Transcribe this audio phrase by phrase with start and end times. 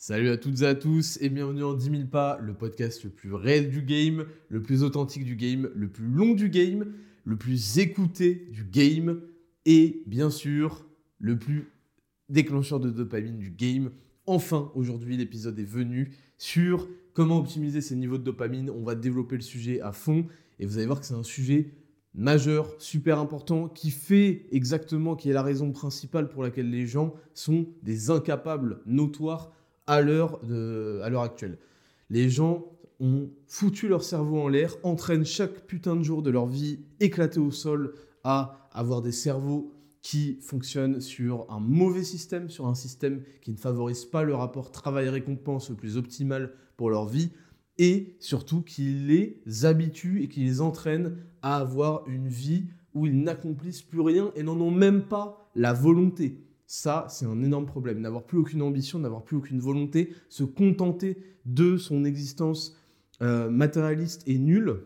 [0.00, 3.10] Salut à toutes et à tous et bienvenue en 10 000 pas, le podcast le
[3.10, 6.92] plus réel du game, le plus authentique du game, le plus long du game,
[7.24, 9.20] le plus écouté du game
[9.66, 10.86] et bien sûr
[11.18, 11.72] le plus
[12.28, 13.90] déclencheur de dopamine du game.
[14.24, 18.70] Enfin, aujourd'hui, l'épisode est venu sur comment optimiser ses niveaux de dopamine.
[18.70, 20.26] On va développer le sujet à fond
[20.60, 21.72] et vous allez voir que c'est un sujet
[22.14, 27.14] majeur, super important, qui fait exactement, qui est la raison principale pour laquelle les gens
[27.34, 29.52] sont des incapables notoires
[29.88, 30.40] à l'heure
[31.22, 31.58] actuelle.
[32.10, 32.64] Les gens
[33.00, 37.40] ont foutu leur cerveau en l'air, entraînent chaque putain de jour de leur vie éclaté
[37.40, 43.22] au sol à avoir des cerveaux qui fonctionnent sur un mauvais système, sur un système
[43.40, 47.30] qui ne favorise pas le rapport travail-récompense le plus optimal pour leur vie,
[47.78, 53.22] et surtout qui les habitue et qui les entraîne à avoir une vie où ils
[53.22, 56.47] n'accomplissent plus rien et n'en ont même pas la volonté.
[56.70, 57.98] Ça, c'est un énorme problème.
[58.00, 62.76] N'avoir plus aucune ambition, n'avoir plus aucune volonté, se contenter de son existence
[63.22, 64.82] euh, matérialiste et nulle.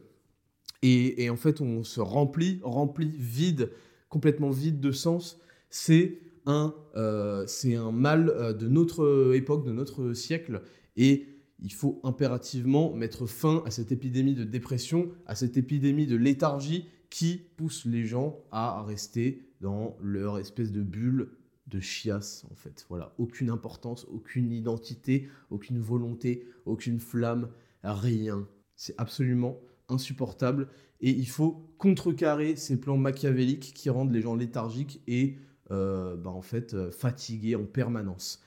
[0.85, 3.73] Et, en fait, on se remplit, remplit, vide,
[4.09, 5.41] complètement vide de sens.
[5.71, 10.63] C'est un, euh, c'est un mal euh, de notre époque, de notre siècle.
[10.97, 11.27] Et
[11.61, 16.87] il faut impérativement mettre fin à cette épidémie de dépression, à cette épidémie de léthargie
[17.11, 21.29] qui pousse les gens à rester dans leur espèce de bulle
[21.73, 22.87] de chiasse en fait.
[22.89, 27.49] Voilà, aucune importance, aucune identité, aucune volonté, aucune flamme,
[27.83, 28.47] rien.
[28.77, 30.69] C'est absolument insupportable
[31.01, 35.37] et il faut contrecarrer ces plans machiavéliques qui rendent les gens léthargiques et
[35.71, 38.43] euh, bah, en fait euh, fatigués en permanence.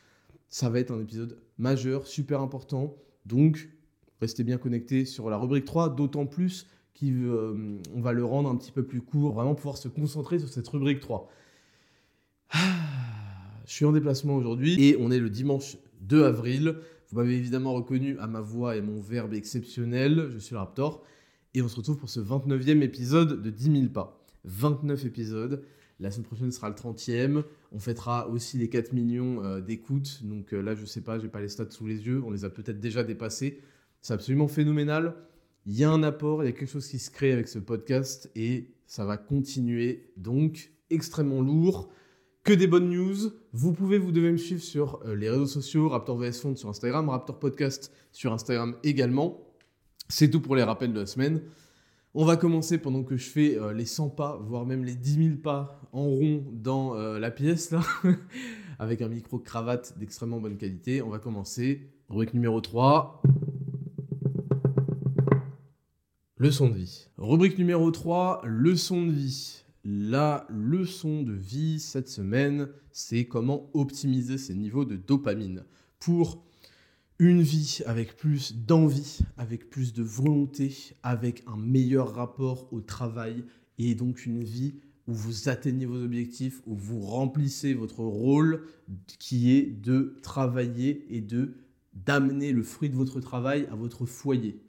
[0.48, 2.96] Ça va être un épisode majeur, super important.
[3.26, 3.70] Donc,
[4.22, 6.68] restez bien connectés sur la rubrique 3, d'autant plus
[6.98, 10.48] qu'on euh, va le rendre un petit peu plus court, vraiment pouvoir se concentrer sur
[10.48, 11.30] cette rubrique 3.
[12.52, 12.85] Ah,
[13.66, 16.76] je suis en déplacement aujourd'hui et on est le dimanche 2 avril.
[17.10, 20.28] Vous m'avez évidemment reconnu à ma voix et mon verbe exceptionnel.
[20.32, 21.04] Je suis le Raptor.
[21.54, 24.24] Et on se retrouve pour ce 29e épisode de 10 000 pas.
[24.44, 25.64] 29 épisodes.
[26.00, 27.44] La semaine prochaine sera le 30e.
[27.72, 30.22] On fêtera aussi les 4 millions euh, d'écoutes.
[30.24, 32.22] Donc euh, là, je sais pas, j'ai pas les stats sous les yeux.
[32.24, 33.62] On les a peut-être déjà dépassés.
[34.02, 35.16] C'est absolument phénoménal.
[35.66, 37.58] Il y a un apport, il y a quelque chose qui se crée avec ce
[37.58, 40.12] podcast et ça va continuer.
[40.18, 41.90] Donc, extrêmement lourd
[42.46, 43.32] que des bonnes news.
[43.54, 46.70] Vous pouvez, vous devez me suivre sur euh, les réseaux sociaux, Raptor VS Fond sur
[46.70, 49.42] Instagram, Raptor Podcast sur Instagram également.
[50.10, 51.42] C'est tout pour les rappels de la semaine.
[52.14, 55.28] On va commencer pendant que je fais euh, les 100 pas, voire même les 10
[55.30, 57.74] 000 pas en rond dans euh, la pièce,
[58.80, 61.02] avec un micro-cravate d'extrêmement bonne qualité.
[61.02, 61.90] On va commencer.
[62.10, 63.24] Rubrique numéro 3.
[66.38, 67.08] Leçon de vie.
[67.18, 69.65] Rubrique numéro 3, leçon de vie.
[69.88, 75.64] La leçon de vie cette semaine, c'est comment optimiser ses niveaux de dopamine
[76.00, 76.44] pour
[77.20, 83.46] une vie avec plus d'envie, avec plus de volonté, avec un meilleur rapport au travail
[83.78, 84.74] et donc une vie
[85.08, 88.64] où vous atteignez vos objectifs, où vous remplissez votre rôle
[89.20, 91.54] qui est de travailler et de
[91.94, 94.60] d'amener le fruit de votre travail à votre foyer.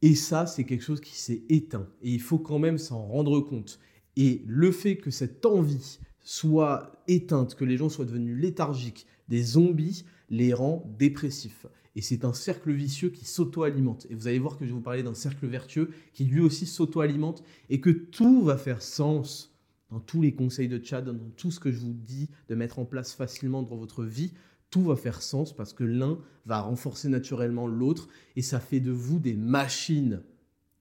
[0.00, 1.86] Et ça, c'est quelque chose qui s'est éteint.
[2.00, 3.78] Et il faut quand même s'en rendre compte.
[4.16, 9.42] Et le fait que cette envie soit éteinte, que les gens soient devenus léthargiques, des
[9.42, 11.66] zombies, les rend dépressifs.
[11.94, 14.06] Et c'est un cercle vicieux qui s'auto-alimente.
[14.08, 16.66] Et vous allez voir que je vais vous parler d'un cercle vertueux qui lui aussi
[16.66, 19.54] s'auto-alimente et que tout va faire sens
[19.90, 22.78] dans tous les conseils de Chad, dans tout ce que je vous dis de mettre
[22.78, 24.32] en place facilement dans votre vie.
[24.70, 28.90] Tout va faire sens parce que l'un va renforcer naturellement l'autre et ça fait de
[28.90, 30.22] vous des machines.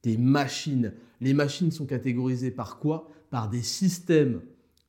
[0.04, 0.94] Des machines.
[1.20, 3.10] Les machines sont catégorisées par quoi?
[3.32, 4.42] Par des systèmes,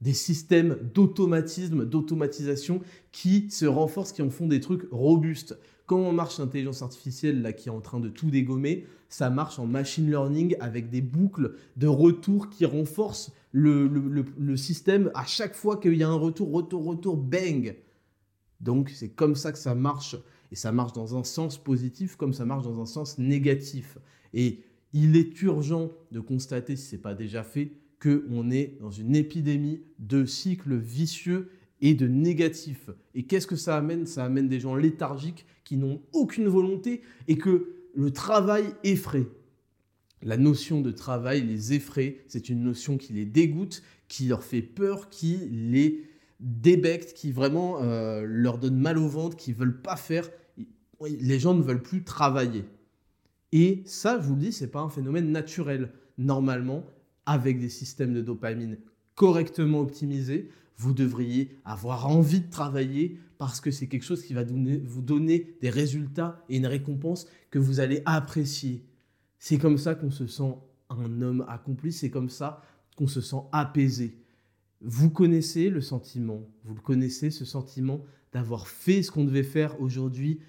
[0.03, 2.82] des systèmes d'automatisme, d'automatisation
[3.12, 5.56] qui se renforcent, qui en font des trucs robustes.
[5.86, 9.66] Comment marche l'intelligence artificielle là qui est en train de tout dégommer Ça marche en
[9.66, 15.78] machine learning avec des boucles de retour qui renforcent le, le système à chaque fois
[15.78, 17.76] qu'il y a un retour, retour, retour, bang
[18.60, 20.16] Donc c'est comme ça que ça marche.
[20.50, 23.99] Et ça marche dans un sens positif comme ça marche dans un sens négatif.
[24.34, 24.61] Et
[24.93, 27.72] il est urgent de constater, si ce n'est pas déjà fait,
[28.02, 31.50] qu'on est dans une épidémie de cycles vicieux
[31.81, 32.90] et de négatifs.
[33.14, 34.06] Et qu'est-ce que ça amène?
[34.06, 39.26] Ça amène des gens léthargiques qui n'ont aucune volonté et que le travail effraie.
[40.22, 44.62] La notion de travail les effraie, c'est une notion qui les dégoûte, qui leur fait
[44.62, 46.05] peur, qui les
[46.40, 50.28] débecte, qui vraiment euh, leur donne mal au ventre, qui ne veulent pas faire.
[51.00, 52.64] Les gens ne veulent plus travailler.
[53.52, 55.90] Et ça, je vous le dis, ce n'est pas un phénomène naturel.
[56.19, 56.84] Normalement,
[57.26, 58.78] avec des systèmes de dopamine
[59.14, 64.44] correctement optimisés, vous devriez avoir envie de travailler parce que c'est quelque chose qui va
[64.44, 68.84] vous donner des résultats et une récompense que vous allez apprécier.
[69.38, 70.54] C'est comme ça qu'on se sent
[70.90, 72.62] un homme accompli, c'est comme ça
[72.96, 74.19] qu'on se sent apaisé.
[74.80, 79.80] Vous connaissez le sentiment, vous le connaissez, ce sentiment d'avoir fait ce qu'on devait faire
[79.80, 80.40] aujourd'hui.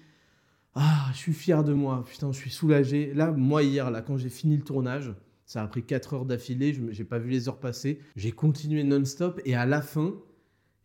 [0.74, 3.14] Ah, je suis fier de moi, putain, je suis soulagé.
[3.14, 5.14] Là, moi, hier, là, quand j'ai fini le tournage,
[5.46, 8.00] ça a pris 4 heures d'affilée, je n'ai pas vu les heures passer.
[8.16, 10.14] J'ai continué non-stop et à la fin,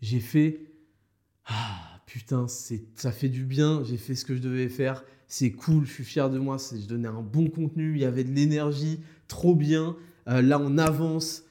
[0.02, 0.62] j'ai fait
[1.46, 5.86] Ah, putain, ça fait du bien, j'ai fait ce que je devais faire, c'est cool,
[5.86, 9.00] je suis fier de moi, je donnais un bon contenu, il y avait de l'énergie,
[9.28, 9.96] trop bien.
[10.28, 11.44] Euh, là, on avance,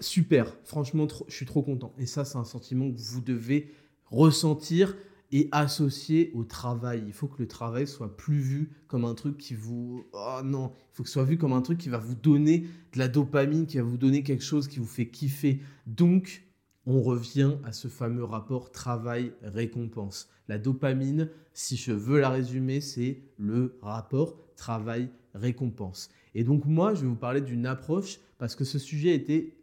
[0.00, 1.92] super, franchement, je suis trop content.
[1.98, 3.72] Et ça, c'est un sentiment que vous devez
[4.06, 4.96] ressentir
[5.32, 7.02] et associer au travail.
[7.06, 10.06] Il faut que le travail soit plus vu comme un truc qui vous...
[10.12, 12.66] Oh non, il faut que ce soit vu comme un truc qui va vous donner
[12.92, 15.60] de la dopamine, qui va vous donner quelque chose qui vous fait kiffer.
[15.86, 16.44] Donc,
[16.86, 20.28] on revient à ce fameux rapport travail-récompense.
[20.48, 26.10] La dopamine, si je veux la résumer, c'est le rapport travail-récompense.
[26.34, 29.56] Et donc moi, je vais vous parler d'une approche parce que ce sujet a été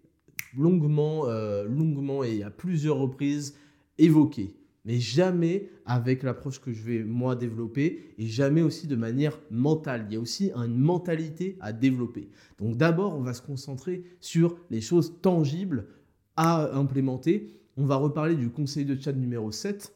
[0.58, 3.56] longuement, euh, longuement et à plusieurs reprises
[3.98, 4.56] évoqué,
[4.86, 10.06] mais jamais avec l'approche que je vais moi développer et jamais aussi de manière mentale.
[10.10, 12.30] Il y a aussi une mentalité à développer.
[12.60, 15.88] Donc d'abord, on va se concentrer sur les choses tangibles
[16.36, 17.48] à implémenter.
[17.78, 19.94] On va reparler du conseil de chat numéro 7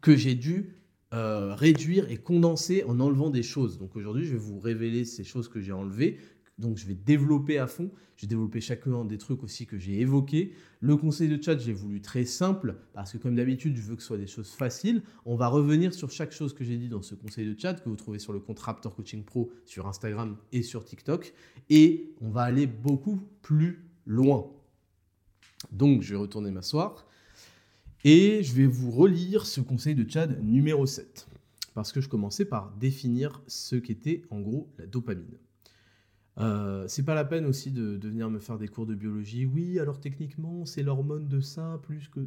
[0.00, 0.76] que j'ai dû
[1.14, 3.78] euh, réduire et condenser en enlevant des choses.
[3.78, 6.18] Donc aujourd'hui, je vais vous révéler ces choses que j'ai enlevées,
[6.58, 7.90] donc je vais développer à fond.
[8.16, 10.54] J'ai développé chacun des trucs aussi que j'ai évoqués.
[10.80, 14.00] Le conseil de chat, j'ai voulu très simple parce que comme d'habitude, je veux que
[14.00, 15.02] ce soit des choses faciles.
[15.26, 17.88] On va revenir sur chaque chose que j'ai dit dans ce conseil de chat que
[17.88, 21.34] vous trouvez sur le compte Raptor Coaching Pro sur Instagram et sur TikTok.
[21.68, 24.50] Et on va aller beaucoup plus loin.
[25.72, 27.06] Donc je vais retourner m'asseoir
[28.04, 31.26] et je vais vous relire ce conseil de chat numéro 7
[31.74, 35.36] parce que je commençais par définir ce qu'était en gros la dopamine.
[36.38, 39.46] Euh, c'est pas la peine aussi de, venir me faire des cours de biologie.
[39.46, 42.20] Oui, alors techniquement, c'est l'hormone de ça, plus que.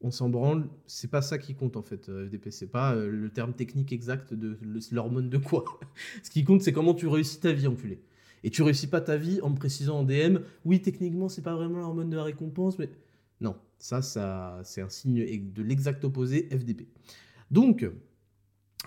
[0.00, 2.46] on s'en branle, c'est pas ça qui compte en fait, FDP.
[2.46, 4.58] Euh, c'est pas euh, le terme technique exact de
[4.90, 5.64] l'hormone de quoi?
[6.22, 8.00] Ce qui compte, c'est comment tu réussis ta vie, enculé.
[8.44, 11.54] Et tu réussis pas ta vie en me précisant en DM, oui, techniquement, c'est pas
[11.54, 12.88] vraiment l'hormone de la récompense, mais.
[13.40, 16.86] Non, ça, ça c'est un signe de l'exact opposé, FDP.
[17.50, 17.88] Donc,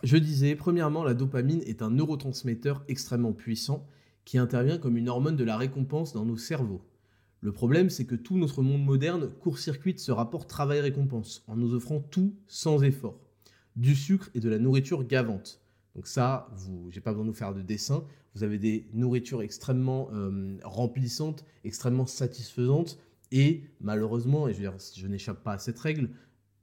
[0.04, 3.88] je disais, premièrement, la dopamine est un neurotransmetteur extrêmement puissant
[4.26, 6.82] qui intervient comme une hormone de la récompense dans nos cerveaux.
[7.42, 12.00] Le problème, c'est que tout notre monde moderne court-circuite ce rapport travail-récompense en nous offrant
[12.00, 13.20] tout sans effort.
[13.76, 15.62] Du sucre et de la nourriture gavante.
[15.96, 18.04] Donc ça, vous, j'ai pas besoin de vous faire de dessin.
[18.34, 22.98] Vous avez des nourritures extrêmement euh, remplissantes, extrêmement satisfaisantes,
[23.32, 26.10] et malheureusement, et je, n'échappe pas à cette règle,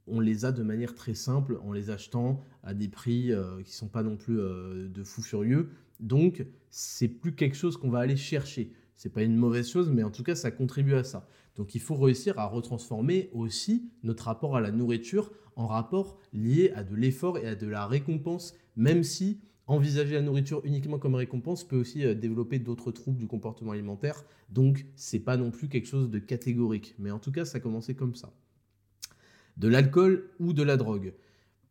[0.07, 3.73] on les a de manière très simple en les achetant à des prix euh, qui
[3.73, 5.69] sont pas non plus euh, de fou furieux.
[5.99, 8.71] Donc, c'est plus quelque chose qu'on va aller chercher.
[8.95, 11.27] C'est pas une mauvaise chose, mais en tout cas, ça contribue à ça.
[11.55, 16.71] Donc, il faut réussir à retransformer aussi notre rapport à la nourriture en rapport lié
[16.75, 21.15] à de l'effort et à de la récompense, même si envisager la nourriture uniquement comme
[21.15, 24.23] récompense peut aussi euh, développer d'autres troubles du comportement alimentaire.
[24.49, 26.95] Donc, c'est pas non plus quelque chose de catégorique.
[26.99, 28.33] Mais en tout cas, ça a comme ça.
[29.57, 31.13] De l'alcool ou de la drogue.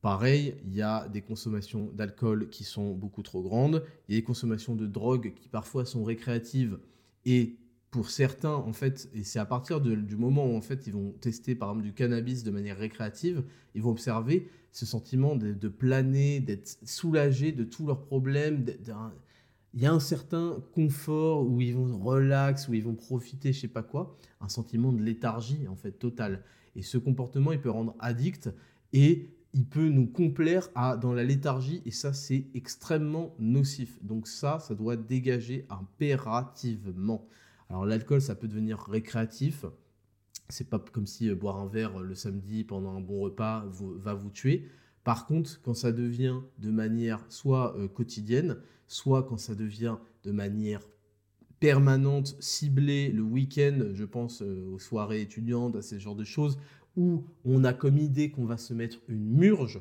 [0.02, 4.20] Pareil, il y a des consommations d'alcool qui sont beaucoup trop grandes, il y a
[4.20, 6.76] des consommations de drogue qui parfois sont récréatives
[7.24, 7.56] et
[7.92, 11.12] pour certains, en fait, et c'est à partir du moment où en fait ils vont
[11.20, 13.44] tester par exemple du cannabis de manière récréative,
[13.76, 18.64] ils vont observer ce sentiment de, planer, d'être soulagé de tous leurs problèmes.
[19.74, 23.60] il y a un certain confort où ils vont relax, où ils vont profiter, je
[23.60, 26.42] sais pas quoi, un sentiment de léthargie en fait totale.
[26.74, 28.50] Et ce comportement, il peut rendre addict
[28.94, 34.02] et il peut nous complaire à, dans la léthargie et ça c'est extrêmement nocif.
[34.02, 37.28] Donc ça, ça doit dégager impérativement.
[37.68, 39.66] Alors l'alcool, ça peut devenir récréatif.
[40.48, 43.64] C'est pas comme si euh, boire un verre euh, le samedi pendant un bon repas
[43.70, 44.68] va vous tuer.
[45.04, 50.32] Par contre, quand ça devient de manière soit euh, quotidienne, soit quand ça devient de
[50.32, 50.80] manière
[51.60, 56.58] permanente, ciblée le week-end, je pense aux soirées étudiantes, à ce genre de choses,
[56.96, 59.80] où on a comme idée qu'on va se mettre une murge,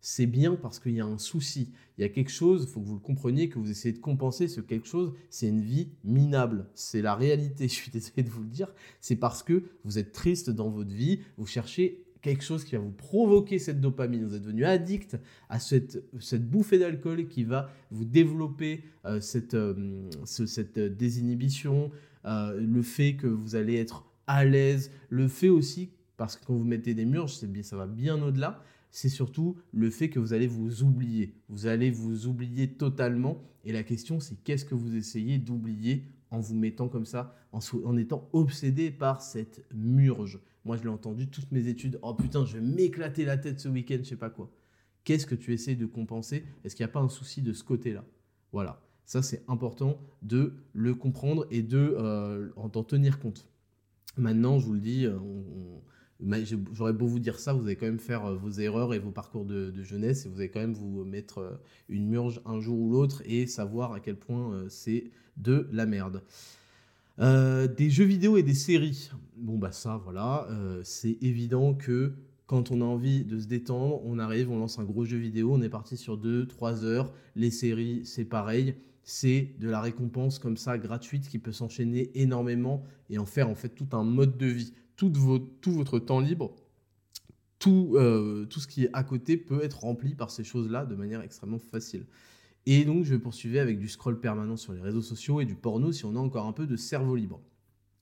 [0.00, 1.72] c'est bien parce qu'il y a un souci.
[1.96, 3.98] Il y a quelque chose, il faut que vous le compreniez, que vous essayez de
[3.98, 6.66] compenser ce quelque chose, c'est une vie minable.
[6.74, 8.72] C'est la réalité, je suis désolé de vous le dire.
[9.00, 12.80] C'est parce que vous êtes triste dans votre vie, vous cherchez quelque chose qui va
[12.80, 14.24] vous provoquer cette dopamine.
[14.24, 15.16] Vous êtes devenu addict
[15.48, 15.98] à cette,
[16.40, 21.90] bouffée d'alcool qui va vous développer euh, cette, euh, cette désinhibition,
[22.24, 26.54] euh, le fait que vous allez être à l'aise, le fait aussi parce que quand
[26.54, 28.62] vous mettez des murges, ça va bien au-delà.
[28.90, 31.32] C'est surtout le fait que vous allez vous oublier.
[31.48, 33.40] Vous allez vous oublier totalement.
[33.64, 37.96] Et la question, c'est qu'est-ce que vous essayez d'oublier en vous mettant comme ça, en,
[37.96, 40.40] étant obsédé par cette murge?
[40.64, 42.00] Moi, je l'ai entendu toutes mes études.
[42.02, 44.50] Oh putain, je vais m'éclater la tête ce week-end, je sais pas quoi.
[45.04, 46.44] Qu'est-ce que tu essayes de compenser?
[46.64, 48.04] Est-ce qu'il n'y a pas un souci de ce côté-là?
[48.52, 48.82] Voilà.
[49.04, 53.48] Ça, c'est important de le comprendre et de euh, d'en tenir compte.
[54.16, 55.16] Maintenant, je vous le dis, euh,
[56.72, 59.10] j'aurais beau vous dire ça, vous allez quand même faire euh, vos erreurs et vos
[59.10, 62.92] parcours de, jeunesse et vous allez quand même vous mettre une murge un jour ou
[62.92, 66.22] l'autre et savoir à quel point c'est de la merde.
[67.18, 69.10] des jeux vidéo et des séries.
[69.36, 70.48] Bon, bah ça, voilà,
[70.82, 72.12] c'est évident que
[72.46, 75.52] quand on a envie de se détendre, on arrive, on lance un gros jeu vidéo,
[75.52, 77.12] on est parti sur 2-3 heures.
[77.36, 78.74] Les séries, c'est pareil
[79.10, 83.54] c'est de la récompense comme ça gratuite qui peut s'enchaîner énormément et en faire en
[83.54, 84.74] fait tout un mode de vie.
[84.98, 85.12] Tout,
[85.66, 86.54] votre temps libre,
[87.58, 90.94] tout, euh, tout ce qui est à côté peut être rempli par ces choses-là de
[90.94, 92.04] manière extrêmement facile.
[92.66, 95.92] Et donc je poursuivais avec du scroll permanent sur les réseaux sociaux et du porno
[95.92, 97.40] si on a encore un peu de cerveau libre.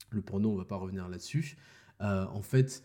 [0.09, 1.55] Le porno, on va pas revenir là-dessus.
[2.01, 2.83] Euh, en fait,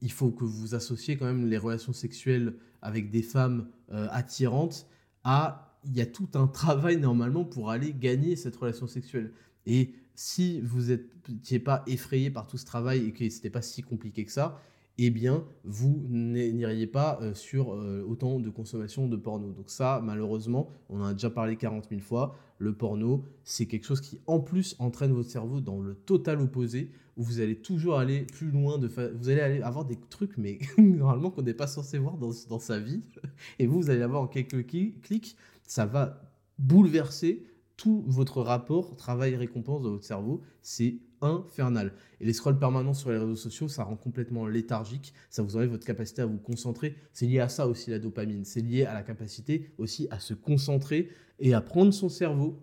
[0.00, 4.86] il faut que vous associez quand même les relations sexuelles avec des femmes euh, attirantes
[5.24, 9.32] à il y a tout un travail normalement pour aller gagner cette relation sexuelle.
[9.66, 10.86] Et si vous
[11.28, 14.60] n'étiez pas effrayé par tout ce travail et que n'était pas si compliqué que ça,
[14.98, 19.52] eh bien, vous n'iriez pas euh, sur euh, autant de consommation de porno.
[19.52, 23.86] Donc ça, malheureusement, on en a déjà parlé 40 000 fois, le porno, c'est quelque
[23.86, 27.96] chose qui, en plus, entraîne votre cerveau dans le total opposé, où vous allez toujours
[27.96, 31.96] aller plus loin, de vous allez avoir des trucs, mais normalement qu'on n'est pas censé
[31.96, 33.04] voir dans, dans, sa vie,
[33.60, 37.44] et vous, vous allez avoir en quelques clics ça va bouleverser
[37.78, 40.42] tout votre rapport travail-récompense dans votre cerveau.
[40.60, 41.94] C'est infernal.
[42.20, 45.70] Et les scrolls permanents sur les réseaux sociaux, ça rend complètement léthargique, ça vous enlève
[45.70, 46.96] votre capacité à vous concentrer.
[47.14, 48.44] C'est lié à ça aussi la dopamine.
[48.44, 51.08] C'est lié à la capacité aussi à se concentrer
[51.38, 52.60] et à prendre son cerveau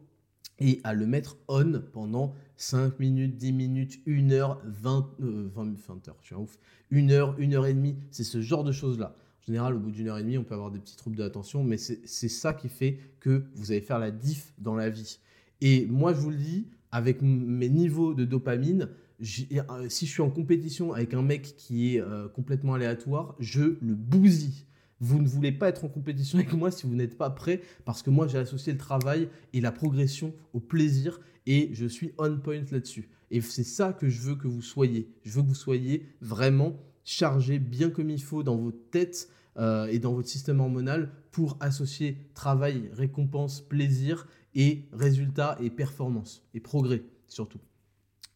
[0.60, 6.08] et à le mettre on pendant 5 minutes, 10 minutes, 1 heure, 20, 20, 20
[6.08, 6.58] heures, je suis un ouf,
[6.92, 9.16] 1 heure, 1 heure et demie, c'est ce genre de choses-là.
[9.46, 11.24] En général, au bout d'une heure et demie, on peut avoir des petits troubles de
[11.24, 15.20] l'attention, mais c'est ça qui fait que vous allez faire la diff dans la vie.
[15.62, 18.90] Et moi, je vous le dis, avec mes niveaux de dopamine,
[19.22, 23.78] euh, si je suis en compétition avec un mec qui est euh, complètement aléatoire, je
[23.82, 24.66] le bousille.
[25.00, 28.02] Vous ne voulez pas être en compétition avec moi si vous n'êtes pas prêt, parce
[28.02, 32.38] que moi j'ai associé le travail et la progression au plaisir, et je suis on
[32.38, 33.10] point là-dessus.
[33.32, 35.10] Et c'est ça que je veux que vous soyez.
[35.24, 39.86] Je veux que vous soyez vraiment chargé bien comme il faut dans votre tête euh,
[39.88, 46.60] et dans votre système hormonal pour associer travail, récompense, plaisir et résultat et performance et
[46.60, 47.60] progrès surtout.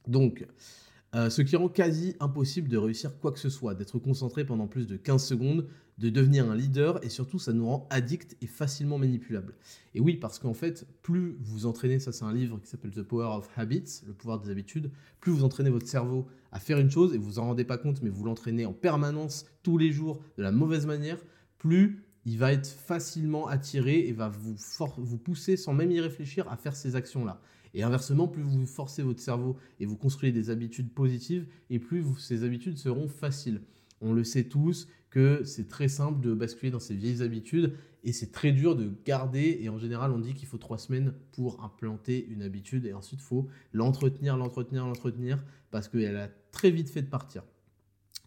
[0.07, 0.47] Donc,
[1.15, 4.67] euh, ce qui rend quasi impossible de réussir quoi que ce soit, d'être concentré pendant
[4.67, 8.47] plus de 15 secondes, de devenir un leader et surtout ça nous rend addict et
[8.47, 9.55] facilement manipulable.
[9.95, 13.01] Et oui, parce qu'en fait, plus vous entraînez, ça c'est un livre qui s'appelle The
[13.01, 16.89] Power of Habits, le pouvoir des habitudes, plus vous entraînez votre cerveau à faire une
[16.89, 20.22] chose et vous en rendez pas compte, mais vous l'entraînez en permanence tous les jours
[20.38, 21.18] de la mauvaise manière,
[21.58, 24.56] plus il va être facilement attiré et va vous,
[24.98, 27.41] vous pousser sans même y réfléchir à faire ces actions-là.
[27.74, 32.03] Et inversement, plus vous forcez votre cerveau et vous construisez des habitudes positives, et plus
[32.18, 33.62] ces habitudes seront faciles.
[34.01, 38.13] On le sait tous que c'est très simple de basculer dans ces vieilles habitudes et
[38.13, 39.60] c'est très dur de garder.
[39.62, 43.20] Et en général, on dit qu'il faut trois semaines pour implanter une habitude et ensuite
[43.22, 47.44] il faut l'entretenir, l'entretenir, l'entretenir parce qu'elle a très vite fait de partir.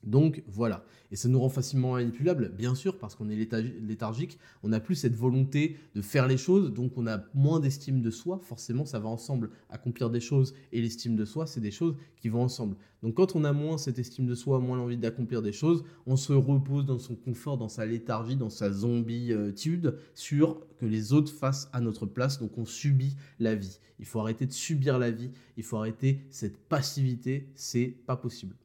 [0.02, 4.68] Donc voilà, et ça nous rend facilement manipulable, bien sûr, parce qu'on est léthargique, on
[4.68, 8.40] n'a plus cette volonté de faire les choses, donc on a moins d'estime de soi,
[8.42, 12.28] forcément ça va ensemble, accomplir des choses et l'estime de soi, c'est des choses qui
[12.28, 12.76] vont ensemble.
[13.02, 16.16] Donc quand on a moins cette estime de soi, moins l'envie d'accomplir des choses, on
[16.16, 21.32] se repose dans son confort, dans sa léthargie, dans sa zombie-tude, sur que les autres
[21.32, 23.78] fassent à notre place, donc on subit la vie.
[24.00, 28.56] Il faut arrêter de subir la vie, il faut arrêter cette passivité, c'est pas possible.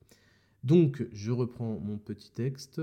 [0.67, 2.81] Donc, je reprends mon petit texte.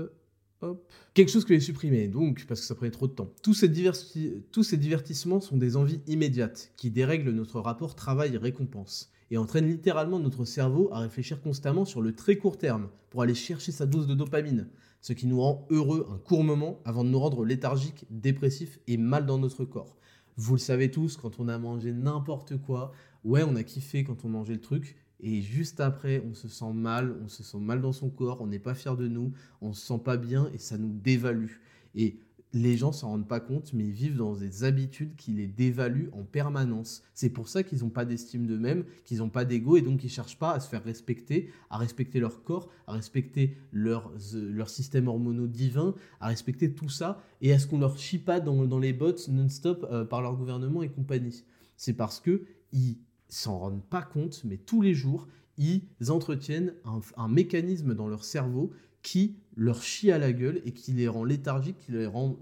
[0.61, 0.91] Hop.
[1.13, 3.29] Quelque chose que j'ai supprimé, donc, parce que ça prenait trop de temps.
[3.43, 10.17] Tous ces, divertissements sont des envies immédiates qui dérèglent notre rapport travail-récompense et entraînent littéralement
[10.17, 14.07] notre cerveau à réfléchir constamment sur le très court terme pour aller chercher sa dose
[14.07, 14.67] de dopamine,
[15.01, 18.97] ce qui nous rend heureux un court moment avant de nous rendre léthargiques, dépressifs et
[18.97, 19.95] mal dans notre corps.
[20.37, 24.25] Vous le savez tous, quand on a mangé n'importe quoi, ouais, on a kiffé quand
[24.25, 27.81] on mangeait le truc, et juste après, on se sent mal, on se sent mal
[27.81, 29.31] dans son corps, on n'est pas fier de nous,
[29.61, 31.53] on se sent pas bien et ça nous dévalue.
[31.95, 32.19] Et
[32.55, 36.09] les gens s'en rendent pas compte, mais ils vivent dans des habitudes qui les dévaluent
[36.13, 37.03] en permanence.
[37.13, 40.09] C'est pour ça qu'ils n'ont pas d'estime d'eux-mêmes, qu'ils n'ont pas d'ego et donc ils
[40.09, 44.69] cherchent pas à se faire respecter, à respecter leur corps, à respecter leur, euh, leur
[44.69, 48.79] système hormonaux divin, à respecter tout ça et à ce qu'on leur chie pas dans,
[48.79, 51.43] les bottes non-stop euh, par leur gouvernement et compagnie.
[51.75, 52.97] C'est parce que ils
[53.29, 55.27] s'en rendent pas compte, mais tous les jours,
[55.57, 56.73] ils entretiennent
[57.17, 61.23] un, mécanisme dans leur cerveau qui leur chie à la gueule et qui les rend
[61.23, 62.37] léthargiques, qui les rend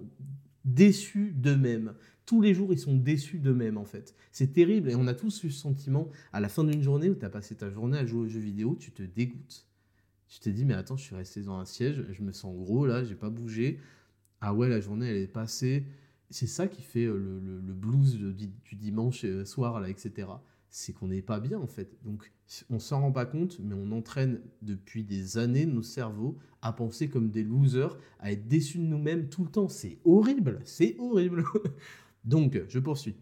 [0.66, 1.94] déçus d'eux-mêmes.
[2.25, 4.16] Tous les jours, ils sont déçus d'eux-mêmes, en fait.
[4.32, 4.90] C'est terrible.
[4.90, 7.30] Et on a tous eu ce sentiment, à la fin d'une journée où tu as
[7.30, 9.68] passé ta journée à jouer aux jeux vidéo, tu te dégoûtes.
[10.30, 12.88] Tu te dis, mais attends, je suis resté dans un siège, je me sens gros
[12.88, 13.80] là, j'ai pas bougé.
[14.42, 15.86] Ah ouais, la journée, elle est passée.
[16.30, 20.28] C'est ça qui fait euh, le, blues du, du, dimanche euh, soir, là, etc
[20.75, 21.96] c'est qu'on n'est pas bien en fait.
[22.03, 22.34] Donc
[22.72, 27.10] on s'en rend pas compte, mais on entraîne depuis des années nos cerveaux à penser
[27.10, 29.70] comme des losers, à être déçus de nous-mêmes tout le temps.
[29.70, 31.44] C'est horrible, c'est horrible.
[32.25, 33.15] donc je poursuis.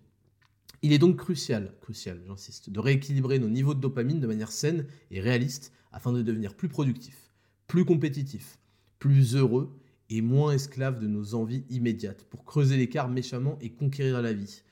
[0.81, 4.86] Il est donc crucial, crucial, j'insiste, de rééquilibrer nos niveaux de dopamine de manière saine
[5.12, 7.34] et réaliste afin de devenir plus productif,
[7.67, 8.60] plus compétitif,
[8.98, 9.77] plus heureux
[10.10, 14.63] et moins esclave de nos envies immédiates pour creuser l'écart méchamment et conquérir la vie.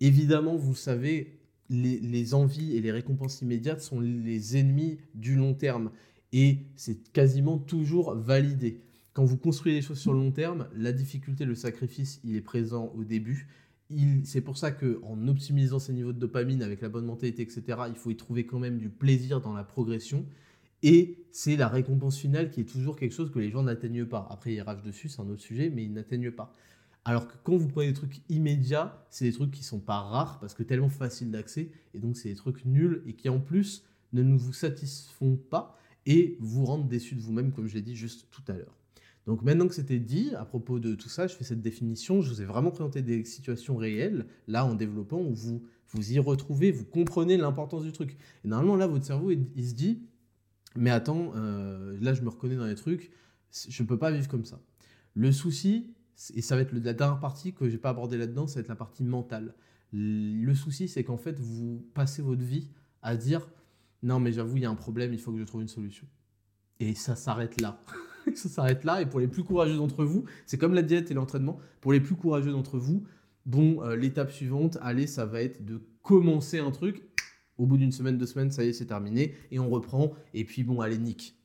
[0.00, 1.38] Évidemment, vous savez,
[1.70, 5.90] les, envies et les récompenses immédiates sont les ennemis du long terme.
[6.32, 8.80] Et c'est quasiment toujours validé.
[9.12, 12.40] Quand vous construisez les choses sur le long terme, la difficulté, le sacrifice, il est
[12.40, 13.46] présent au début.
[14.24, 17.94] C'est pour ça qu'en optimisant ses niveaux de dopamine avec la bonne mentalité, etc., il
[17.94, 20.26] faut y trouver quand même du plaisir dans la progression.
[20.82, 24.26] Et c'est la récompense finale qui est toujours quelque chose que les gens n'atteignent pas.
[24.30, 26.52] Après, ils ragent dessus, c'est un autre sujet, mais ils n'atteignent pas.
[27.04, 30.40] Alors que quand vous prenez des trucs immédiats, c'est des trucs qui sont pas rares
[30.40, 33.84] parce que tellement faciles d'accès, et donc c'est des trucs nuls et qui en plus
[34.12, 38.28] ne vous satisfont pas et vous rendent déçus de vous-même, comme je l'ai dit juste
[38.30, 38.78] tout à l'heure.
[39.26, 42.30] Donc maintenant que c'était dit, à propos de tout ça, je fais cette définition, je
[42.30, 46.72] vous ai vraiment présenté des situations réelles, là en développant, où vous vous y retrouvez,
[46.72, 48.16] vous comprenez l'importance du truc.
[48.44, 50.02] Et normalement là, votre cerveau, il, se dit,
[50.76, 53.10] mais attends, euh, là je me reconnais dans les trucs,
[53.68, 54.60] je ne peux pas vivre comme ça.
[55.14, 55.94] Le souci,
[56.34, 58.68] et ça va être la dernière partie que j'ai pas abordée là-dedans, ça va être
[58.68, 59.54] la partie mentale.
[59.92, 62.68] Le souci, c'est qu'en fait, vous passez votre vie
[63.02, 63.48] à dire
[64.04, 66.06] non, mais j'avoue, il y a un problème, il faut que je trouve une solution.
[66.78, 67.80] Et ça s'arrête là.
[68.34, 69.00] ça s'arrête là.
[69.00, 71.58] Et pour les plus courageux d'entre vous, c'est comme la diète et l'entraînement.
[71.80, 73.04] Pour les plus courageux d'entre vous,
[73.46, 77.02] bon, euh, l'étape suivante, allez, ça va être de commencer un truc.
[77.56, 79.34] Au bout d'une semaine, deux semaines, ça y est, c'est terminé.
[79.50, 80.12] Et on reprend.
[80.34, 81.38] Et puis, bon, allez, nique.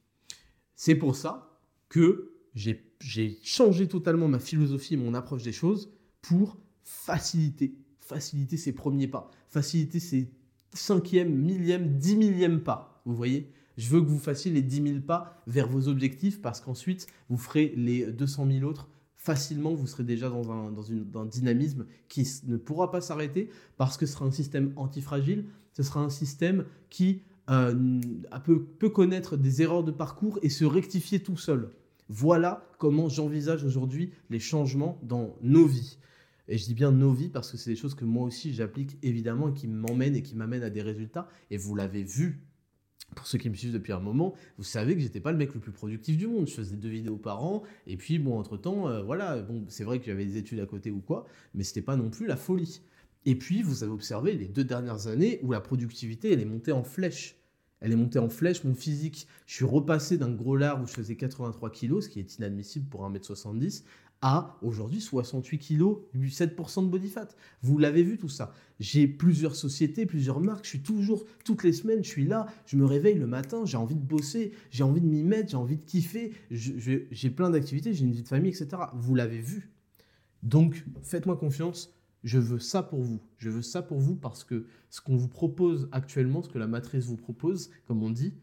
[0.75, 6.57] C'est pour ça que j'ai changé totalement ma philosophie et mon approche des choses pour
[6.83, 10.31] faciliter, faciliter ses premiers pas, faciliter ses
[10.73, 13.01] cinquième, millième, dix millième pas.
[13.05, 13.51] Vous voyez?
[13.77, 17.37] Je veux que vous fassiez les dix mille pas vers vos objectifs parce qu'ensuite, vous
[17.37, 21.85] ferez les 200 000 autres facilement, vous serez déjà dans un, dans une, un dynamisme
[22.07, 26.09] qui ne pourra pas s'arrêter parce que ce sera un système antifragile, ce sera un
[26.09, 28.01] système qui euh,
[28.79, 31.71] peut connaître des erreurs de parcours et se rectifier tout seul.
[32.09, 35.99] Voilà comment j'envisage aujourd'hui les changements dans nos vies.
[36.47, 38.97] Et je dis bien nos vies parce que c'est des choses que moi aussi j'applique
[39.03, 41.29] évidemment et qui m'emmènent et qui m'amènent à des résultats.
[41.51, 42.41] Et vous l'avez vu,
[43.15, 45.53] pour ceux qui me suivent depuis un moment, vous savez que j'étais pas le mec
[45.53, 46.47] le plus productif du monde.
[46.47, 47.61] Je faisais deux vidéos par an.
[47.85, 50.89] Et puis, bon, entre-temps, euh, voilà, bon, c'est vrai que j'avais des études à côté
[50.89, 52.81] ou quoi, mais c'était pas non plus la folie.
[53.25, 56.71] Et puis, vous avez observé les deux dernières années où la productivité, elle est montée
[56.71, 57.38] en flèche.
[57.81, 59.27] Elle est montée en flèche, mon physique.
[59.45, 62.87] Je suis repassé d'un gros lard où je faisais 83 kg, ce qui est inadmissible
[62.89, 63.83] pour 1m70,
[64.21, 67.29] à aujourd'hui 68 kg, 7% de body fat.
[67.61, 68.53] Vous l'avez vu tout ça.
[68.79, 72.75] J'ai plusieurs sociétés, plusieurs marques, je suis toujours, toutes les semaines, je suis là, je
[72.75, 75.77] me réveille le matin, j'ai envie de bosser, j'ai envie de m'y mettre, j'ai envie
[75.77, 78.81] de kiffer, j'ai plein d'activités, j'ai une vie de famille, etc.
[78.93, 79.71] Vous l'avez vu.
[80.43, 83.21] Donc, faites-moi confiance, je veux ça pour vous.
[83.37, 86.67] Je veux ça pour vous parce que ce qu'on vous propose actuellement, ce que la
[86.67, 88.33] matrice vous propose, comme on dit,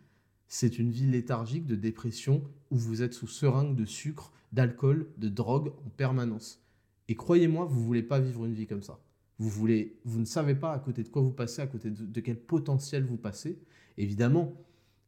[0.49, 5.29] c'est une vie léthargique de dépression où vous êtes sous seringue de sucre, d'alcool, de
[5.29, 6.63] drogue en permanence.
[7.09, 9.01] Et croyez-moi, vous voulez pas vivre une vie comme ça.
[9.39, 12.21] Vous, voulez, vous ne savez pas à côté de quoi vous passez, à côté de,
[12.21, 13.59] quel potentiel vous passez.
[13.99, 14.55] Évidemment,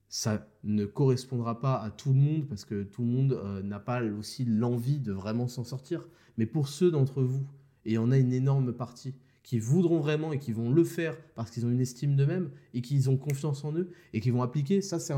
[0.09, 3.79] ça ne correspondra pas à tout le monde parce que tout le monde euh, n'a
[3.79, 6.09] pas aussi l'envie de vraiment s'en sortir.
[6.37, 7.47] Mais pour ceux d'entre vous
[7.85, 11.51] et en a une énorme partie qui voudront vraiment et qui vont le faire parce
[11.51, 14.83] qu'ils ont une estime d'eux-mêmes et qu'ils ont confiance en eux et qui vont appliquer.
[14.83, 15.15] Ça, c'est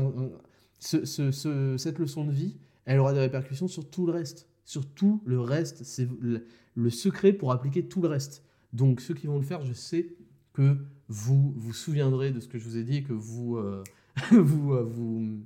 [0.79, 4.47] cette leçon de vie, elle aura des répercussions sur tout le reste.
[4.63, 8.45] Sur tout le reste, c'est le, secret pour appliquer tout le reste.
[8.71, 10.15] Donc, ceux qui vont le faire, je sais
[10.53, 10.77] que
[11.09, 13.83] vous vous souviendrez de ce que je vous ai dit et que vous, euh,
[14.31, 15.39] vous, euh, vous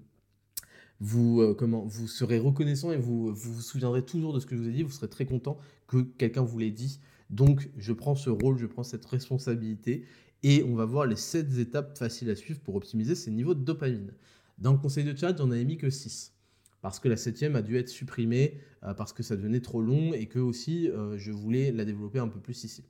[1.01, 4.61] vous, euh, comment, vous serez reconnaissant et vous, vous souviendrez toujours de ce que je
[4.61, 6.99] vous ai dit, vous serez très content que quelqu'un vous l'ait dit.
[7.29, 10.05] Donc, je prends ce rôle, je prends cette responsabilité
[10.43, 13.63] et on va voir les 7 étapes faciles à suivre pour optimiser ces niveaux de
[13.63, 14.13] dopamine.
[14.57, 16.33] Dans le conseil de chat, j'en avais mis que 6
[16.81, 20.13] parce que la septième a dû être supprimée euh, parce que ça devenait trop long
[20.13, 22.83] et que aussi euh, je voulais la développer un peu plus ici.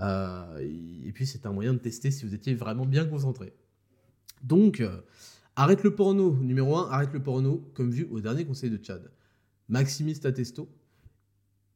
[0.00, 3.52] Et puis c'est un moyen de tester si vous étiez vraiment bien concentré.
[4.44, 4.80] Donc,
[5.58, 9.10] arrête le porno, numéro 1, arrête le porno, comme vu au dernier conseil de Tchad.
[9.68, 10.68] Maximise ta testo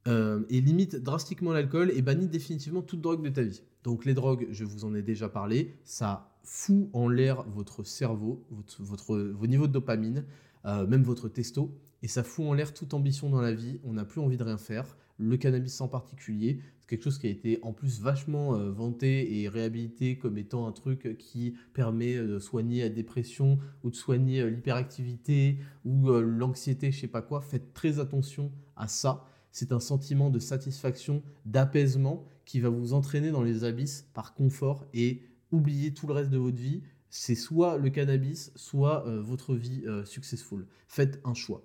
[0.07, 3.63] et limite drastiquement l'alcool et bannis définitivement toute drogue de ta vie.
[3.85, 8.45] Donc les drogues, je vous en ai déjà parlé, ça fout en l'air votre cerveau,
[8.79, 10.25] vos niveaux de dopamine,
[10.65, 13.95] euh, même votre testo, et ça fout en l'air toute ambition dans la vie, on
[13.95, 14.97] n'a plus envie de rien faire.
[15.19, 16.61] Le cannabis en particulier,
[16.93, 20.73] quelque chose qui a été en plus vachement euh, vanté et réhabilité comme étant un
[20.73, 27.01] truc qui permet de soigner la dépression ou de soigner euh, l'hyperactivité ou l'anxiété, je
[27.01, 27.41] sais pas quoi.
[27.41, 29.25] Faites très attention à ça.
[29.51, 34.85] C'est un sentiment de satisfaction, d'apaisement qui va vous entraîner dans les abysses par confort
[34.95, 36.83] et oublier tout le reste de votre vie
[37.15, 40.67] c'est soit le cannabis, soit euh, votre vie euh, successful.
[40.89, 41.63] Faites un choix.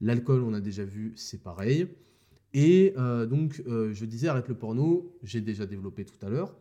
[0.00, 1.88] L'alcool, on a déjà vu, c'est pareil.
[2.54, 6.54] Et euh, donc, je disais, arrête le porno, j'ai déjà développé tout à l'heure.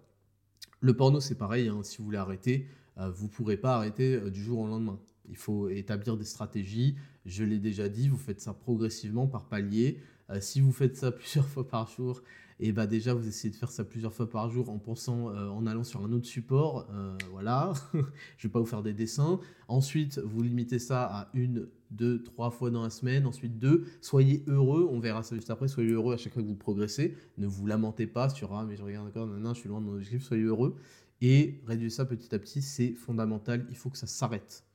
[0.79, 1.81] Le porno, c'est pareil, hein.
[1.83, 4.99] si vous voulez arrêter, vous ne pourrez pas arrêter du jour au lendemain.
[5.29, 6.95] Il faut établir des stratégies.
[7.25, 9.99] Je l'ai déjà dit, vous faites ça progressivement par palier.
[10.39, 12.21] si vous faites ça plusieurs fois par jour,
[12.59, 15.47] et bah déjà vous essayez de faire ça plusieurs fois par jour en pensant, euh,
[15.47, 17.73] en allant sur un autre support, euh, voilà,
[18.37, 19.39] je vais pas vous faire des dessins.
[19.67, 23.27] Ensuite, vous limitez ça à une, deux, trois fois dans la semaine.
[23.27, 26.47] Ensuite, deux, soyez heureux, on verra ça juste après, soyez heureux à chaque fois que
[26.47, 27.15] vous progressez.
[27.37, 29.85] Ne vous lamentez pas sur ah mais je regarde encore, non, je suis loin de
[29.85, 30.75] mon objectif, soyez heureux.
[31.21, 34.66] Et réduisez ça petit à petit, c'est fondamental, il faut que ça s'arrête.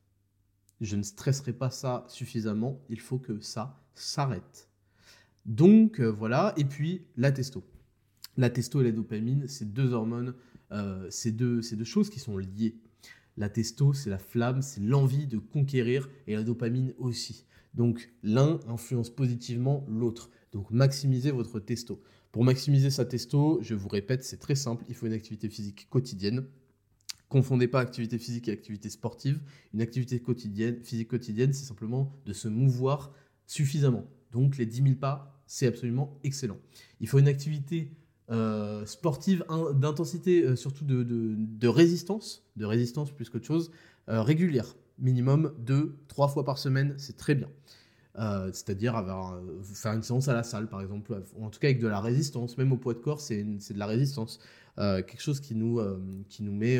[0.82, 4.68] Je ne stresserai pas ça suffisamment, il faut que ça s'arrête.
[5.46, 7.62] Donc euh, voilà, et puis la testo.
[8.36, 10.34] La testo et la dopamine, c'est deux hormones,
[10.72, 12.74] euh, c'est deux, deux, choses qui sont liées.
[13.36, 17.46] La testo, c'est la flamme, c'est l'envie de conquérir, et la dopamine aussi.
[17.74, 20.30] Donc l'un influence positivement l'autre.
[20.50, 22.02] Donc maximisez votre testo.
[22.32, 25.86] Pour maximiser sa testo, je vous répète, c'est très simple, il faut une activité physique
[25.90, 26.44] quotidienne.
[27.32, 29.40] Confondez pas activité physique et activité sportive.
[29.72, 33.10] Une activité quotidienne, physique quotidienne, c'est simplement de se mouvoir
[33.46, 34.04] suffisamment.
[34.32, 36.58] Donc les 10 000 pas, c'est absolument excellent.
[37.00, 37.90] Il faut une activité
[38.30, 43.70] euh, sportive d'intensité, euh, surtout de, résistance, de résistance plus qu'autre chose,
[44.10, 44.76] euh, régulière.
[44.98, 47.48] Minimum 2, 3 fois par semaine, c'est très bien.
[48.14, 51.80] C'est-à-dire avoir, faire une séance à la salle, par exemple, ou en tout cas avec
[51.80, 54.38] de la résistance, même au poids de corps, c'est de la résistance.
[54.76, 55.80] quelque chose qui nous,
[56.28, 56.78] qui nous met,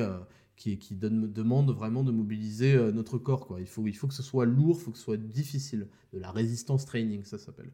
[0.77, 3.47] qui, demande vraiment de mobiliser notre corps.
[3.47, 3.61] Quoi.
[3.61, 5.89] Il, faut, il faut que ce soit lourd, il faut que ce soit difficile.
[6.13, 7.71] De la résistance training, ça s'appelle.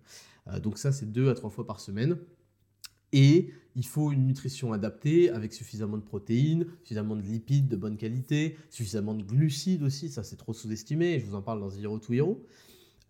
[0.63, 2.17] donc ça, c'est 2 à 3 fois par semaine.
[3.13, 7.97] Et il faut une nutrition adaptée avec suffisamment de protéines, suffisamment de lipides de bonne
[7.97, 11.99] qualité, suffisamment de glucides aussi, ça c'est trop sous-estimé, je vous en parle dans Zero
[11.99, 12.45] to Hero.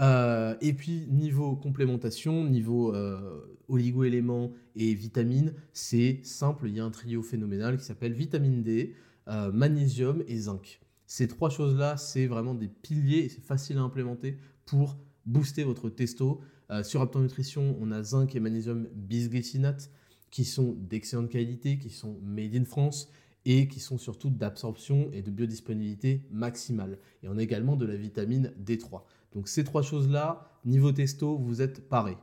[0.00, 6.84] Euh, et puis niveau complémentation, niveau euh, oligo-éléments et vitamines, c'est simple, il y a
[6.84, 8.94] un trio phénoménal qui s'appelle vitamine D,
[9.28, 10.80] euh, magnésium et zinc.
[11.06, 14.36] Ces trois choses-là, c'est vraiment des piliers c'est facile à implémenter
[14.66, 16.40] pour booster votre testo.
[16.70, 19.90] Euh, sur Apton Nutrition, on a zinc et magnésium bisglycinate
[20.30, 23.10] qui sont d'excellente qualité, qui sont made in France
[23.46, 26.98] et qui sont surtout d'absorption et de biodisponibilité maximale.
[27.22, 29.04] Et on a également de la vitamine D3.
[29.32, 32.16] Donc ces trois choses-là, niveau testo, vous êtes paré.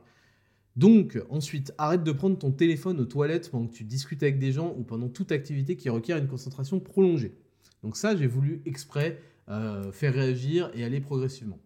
[0.76, 4.52] Donc ensuite, arrête de prendre ton téléphone aux toilettes pendant que tu discutes avec des
[4.52, 7.34] gens ou pendant toute activité qui requiert une concentration prolongée.
[7.82, 11.58] Donc ça, j'ai voulu exprès euh, faire réagir et aller progressivement.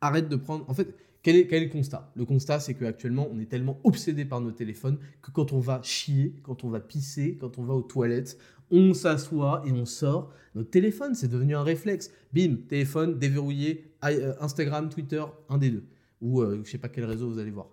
[0.00, 0.64] Arrête de prendre...
[0.68, 2.12] En fait, quel est, le constat?
[2.14, 5.82] Le constat, c'est qu'actuellement, on est tellement obsédé par nos téléphones que quand on va
[5.82, 8.38] chier, quand on va pisser, quand on va aux toilettes,
[8.70, 10.32] on s'assoit et on sort.
[10.54, 12.10] Notre téléphone, c'est devenu un réflexe.
[12.32, 15.84] Bim, téléphone déverrouillé, euh, Instagram, Twitter, un des deux.
[16.22, 17.68] Ou je euh, je sais pas quel réseau vous allez voir.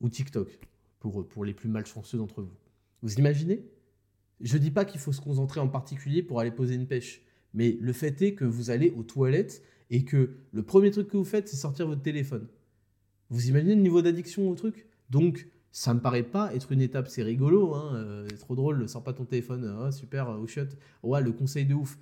[0.00, 0.58] Ou TikTok,
[0.98, 2.56] pour, pour les plus malchanceux d'entre vous.
[3.02, 3.64] Vous imaginez?
[4.40, 7.22] Je ne dis pas qu'il faut se concentrer en particulier pour aller poser une pêche.
[7.52, 11.16] Mais le fait est que vous allez aux toilettes et que le premier truc que
[11.16, 12.46] vous faites, c'est sortir votre téléphone.
[13.28, 14.86] Vous imaginez le niveau d'addiction au truc?
[15.10, 18.88] Donc, ça me paraît pas être une étape, c'est rigolo, hein, euh, c'est trop drôle,
[18.88, 21.98] sors pas ton téléphone, oh, super, oh shut, ouais, le conseil de ouf.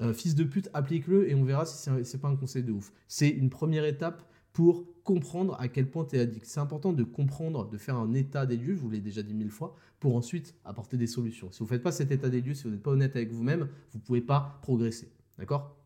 [0.00, 2.92] Euh, fils de pute, applique-le et on verra si c'est pas un conseil de ouf.
[3.08, 6.46] C'est une première étape pour comprendre à quel point tu es addict.
[6.46, 9.34] C'est important de comprendre, de faire un état des lieux, je vous l'ai déjà dit
[9.34, 11.52] mille fois, pour ensuite apporter des solutions.
[11.52, 13.30] Si vous ne faites pas cet état des lieux, si vous n'êtes pas honnête avec
[13.30, 15.12] vous-même, vous ne pouvez pas progresser.
[15.38, 15.76] D'accord?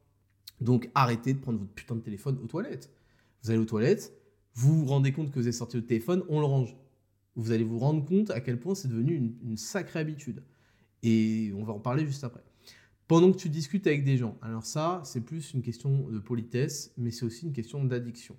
[0.60, 2.90] Donc arrêtez de prendre votre putain de téléphone aux toilettes.
[3.42, 4.12] Vous allez aux toilettes,
[4.54, 6.76] vous vous rendez compte que vous avez sorti votre téléphone, on le range.
[7.36, 10.42] Vous allez vous rendre compte à quel point c'est devenu une, une sacrée habitude.
[11.02, 12.42] Et on va en parler juste après.
[13.06, 16.92] Pendant que tu discutes avec des gens, alors ça, c'est plus une question de politesse,
[16.98, 18.36] mais c'est aussi une question d'addiction.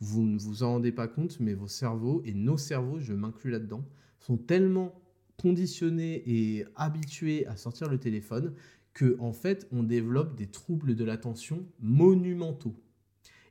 [0.00, 3.50] Vous ne vous en rendez pas compte, mais vos cerveaux, et nos cerveaux, je m'inclus
[3.50, 3.84] là-dedans,
[4.18, 5.00] sont tellement
[5.40, 8.54] conditionnés et habitués à sortir le téléphone
[8.92, 12.74] que en fait on développe des troubles de l'attention monumentaux.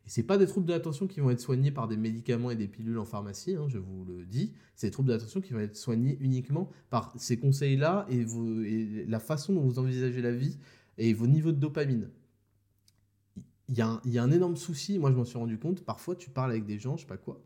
[0.06, 2.56] Et c'est pas des troubles de l'attention qui vont être soignés par des médicaments et
[2.56, 4.54] des pilules en pharmacie, hein, je vous le dis.
[4.76, 9.06] C'est des troubles de l'attention qui vont être soignés uniquement par ces conseils-là et, et,
[9.08, 10.58] la façon dont vous envisagez la vie
[10.98, 12.10] et vos niveaux de dopamine.
[13.70, 16.50] Il y, a un, énorme souci, moi je m'en suis rendu compte, parfois tu parles
[16.50, 17.40] avec des gens, je sais pas quoi,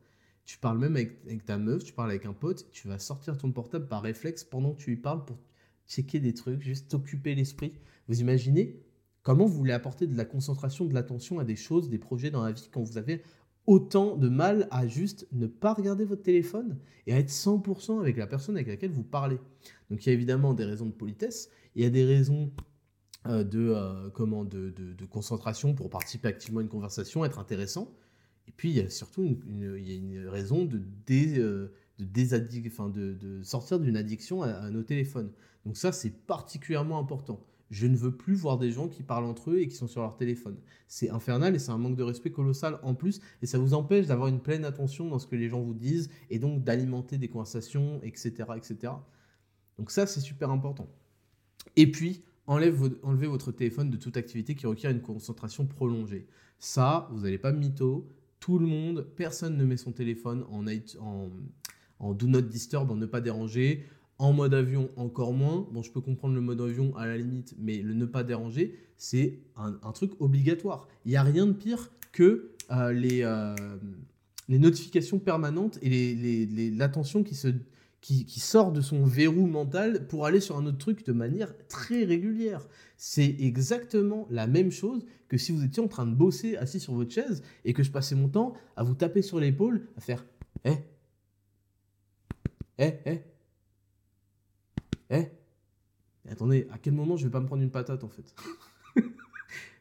[0.45, 3.51] tu parles même avec, ta meuf, tu parles avec un pote, tu vas sortir ton
[3.51, 5.37] portable par réflexe pendant que tu lui parles pour
[5.85, 7.73] checker des trucs, juste t'occuper l'esprit.
[8.07, 8.81] Vous imaginez
[9.21, 12.43] comment vous voulez apporter de la concentration, de l'attention à des choses, des projets dans
[12.43, 13.21] la vie quand vous avez
[13.65, 18.15] autant de mal à juste ne pas regarder votre téléphone et à être 100% avec
[18.15, 19.39] la personne avec laquelle vous parlez.
[19.89, 22.51] Donc il y a évidemment des raisons de politesse, il y a des raisons
[23.25, 27.93] de, euh, comment, de, de, concentration pour participer activement à une conversation, être intéressant.
[28.47, 30.81] Et puis il y a surtout une, il y a une raison de,
[31.11, 35.31] euh, de, de, sortir d'une addiction à nos téléphones.
[35.65, 37.39] Donc ça, c'est particulièrement important.
[37.71, 40.01] Je ne veux plus voir des gens qui parlent entre eux et qui sont sur
[40.01, 40.57] leur téléphone.
[40.87, 43.19] C'est infernal et c'est un manque de respect colossal en plus.
[43.41, 46.09] Et ça vous empêche d'avoir une pleine attention dans ce que les gens vous disent
[46.29, 48.45] et donc d'alimenter des conversations, etc.
[48.57, 48.93] etc.
[49.79, 50.87] Donc ça, c'est super important.
[51.75, 56.27] Et puis, enlève, enlevez votre téléphone de toute activité qui requiert une concentration prolongée.
[56.59, 58.07] Ça, vous n'allez pas mytho.
[58.39, 63.21] Tout le monde, personne ne met son téléphone en, do not disturb, en ne pas
[63.21, 63.85] déranger.
[64.19, 65.67] En mode avion, encore moins.
[65.71, 68.77] Bon, je peux comprendre le mode avion à la limite, mais le ne pas déranger,
[68.97, 70.87] c'est un, truc obligatoire.
[71.05, 73.55] Il n'y a rien de pire que euh, les, euh,
[74.49, 77.47] les notifications permanentes et l'attention qui, se,
[78.03, 82.03] qui, sort de son verrou mental pour aller sur un autre truc de manière très
[82.03, 82.67] régulière.
[82.97, 86.93] C'est exactement la même chose que si vous étiez en train de bosser assis sur
[86.93, 90.25] votre chaise et que je passais mon temps à vous taper sur l'épaule, à faire
[90.65, 90.79] Eh
[92.77, 93.21] Eh Eh
[95.09, 95.31] eh!
[96.29, 98.35] Attendez, à quel moment je vais pas me prendre une patate en fait?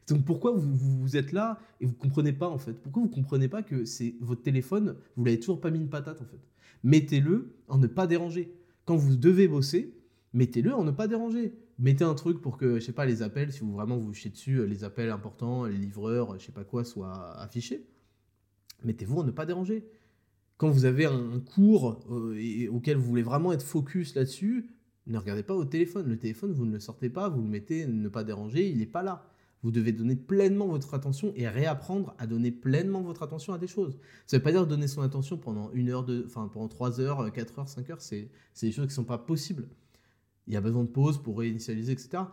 [0.08, 2.74] Donc pourquoi vous, vous, êtes là et vous comprenez pas en fait?
[2.74, 6.20] Pourquoi vous comprenez pas que c'est votre téléphone, vous l'avez toujours pas mis une patate
[6.22, 6.51] en fait?
[6.82, 8.52] Mettez-le en ne pas déranger.
[8.84, 9.94] Quand vous devez bosser,
[10.32, 11.54] mettez-le en ne pas déranger.
[11.78, 14.30] Mettez un truc pour que, je sais pas, les appels, si vous vraiment vous chiez
[14.30, 17.86] dessus, les appels importants, les livreurs, je sais pas quoi, soient affichés.
[18.84, 19.84] Mettez-vous en ne pas déranger.
[20.56, 24.70] Quand vous avez un cours euh, auquel vous voulez vraiment être focus là-dessus,
[25.06, 26.08] ne regardez pas au téléphone.
[26.08, 28.86] Le téléphone, vous ne le sortez pas, vous le mettez, ne pas déranger, il n'est
[28.86, 29.31] pas là.
[29.62, 33.68] Vous devez donner pleinement votre attention et réapprendre à donner pleinement votre attention à des
[33.68, 33.98] choses.
[34.26, 37.00] Ça ne veut pas dire donner son attention pendant une heure, de, enfin pendant 3
[37.00, 38.28] heures, 4 heures, 5 heures, c'est
[38.60, 39.68] des choses qui ne sont pas possibles.
[40.48, 42.24] Il y a besoin de pause pour réinitialiser, etc.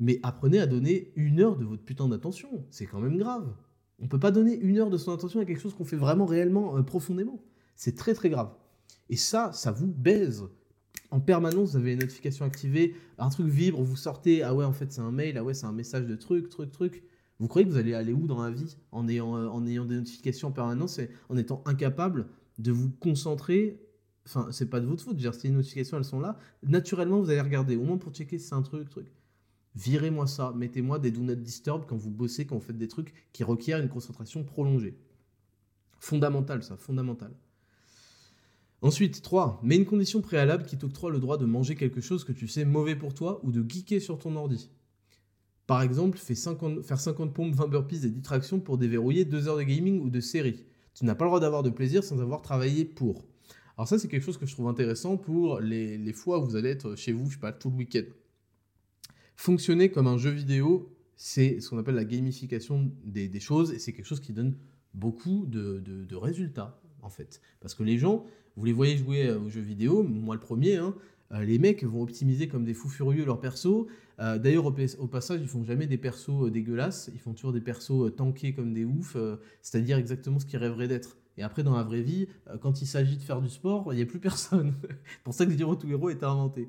[0.00, 2.64] Mais apprenez à donner une heure de votre putain d'attention.
[2.70, 3.54] C'est quand même grave.
[4.00, 5.96] On ne peut pas donner une heure de son attention à quelque chose qu'on fait
[5.96, 7.38] vraiment réellement, euh, profondément.
[7.76, 8.50] C'est très très grave.
[9.10, 10.48] Et ça, ça vous baise
[11.12, 14.72] en permanence, vous avez les notifications activées, un truc vibre, vous sortez, ah ouais, en
[14.72, 17.04] fait, c'est un mail, ah ouais, c'est un message de truc, truc, truc.
[17.38, 20.48] Vous croyez que vous allez aller où dans la vie en ayant, euh, des notifications
[20.48, 23.78] en permanence et en étant incapable de vous concentrer?
[24.26, 27.28] Enfin, c'est pas de votre faute, dire, si les notifications elles sont là, naturellement vous
[27.28, 29.12] allez regarder, au moins pour checker si c'est un truc, truc.
[29.74, 33.12] Virez-moi ça, mettez-moi des do not disturb quand vous bossez, quand vous faites des trucs
[33.34, 34.96] qui requièrent une concentration prolongée.
[35.98, 37.32] Fondamental ça, fondamental.
[38.82, 39.60] Ensuite, 3.
[39.62, 42.64] Mets une condition préalable qui t'octroie le droit de manger quelque chose que tu sais
[42.64, 44.70] mauvais pour toi ou de geeker sur ton ordi.
[45.68, 49.62] Par exemple, faire 50 pompes, 20 burpees et 10 tractions pour déverrouiller 2 heures de
[49.62, 50.64] gaming ou de série.
[50.94, 53.24] Tu n'as pas le droit d'avoir de plaisir sans avoir travaillé pour.
[53.78, 56.70] Alors ça, c'est quelque chose que je trouve intéressant pour les, fois où vous allez
[56.70, 58.02] être chez vous, je sais pas, tout le week-end.
[59.36, 63.92] Fonctionner comme un jeu vidéo, c'est ce qu'on appelle la gamification des, choses et c'est
[63.92, 64.56] quelque chose qui donne
[64.92, 67.40] beaucoup de résultats en fait.
[67.60, 68.24] Parce que les gens,
[68.56, 70.94] vous les voyez jouer euh, aux jeux vidéo, moi le premier, hein,
[71.32, 73.86] euh, les mecs vont optimiser comme des fous furieux leurs persos.
[74.20, 78.14] Euh, d'ailleurs, au, passage, ils font jamais des persos dégueulasses, ils font toujours des persos
[78.16, 79.16] tankés comme des oufs,
[79.62, 81.16] c'est-à-dire exactement ce qu'ils rêveraient d'être.
[81.38, 82.28] Et après, dans la vraie vie,
[82.60, 84.74] quand il s'agit de faire du sport, il n'y a plus personne.
[85.24, 86.68] Pour ça que Zero to Hero est inventé.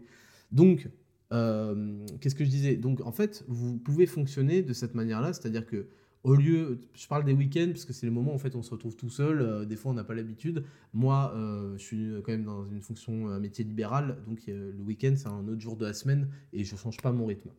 [0.54, 0.88] Donc,
[1.30, 2.78] qu'est-ce que je disais?
[2.78, 5.88] Donc, en fait, vous pouvez fonctionner de cette manière-là, c'est-à-dire que
[6.24, 8.64] au lieu, je parle des week-ends parce que c'est le moment où en fait on
[8.64, 9.42] se retrouve tout seul.
[9.42, 10.64] Euh, des fois on n'a pas l'habitude.
[10.94, 15.14] Moi, euh, je suis quand même dans une fonction, un métier libéral, donc le week-end
[15.16, 17.50] c'est un autre jour de la semaine et je change pas mon rythme.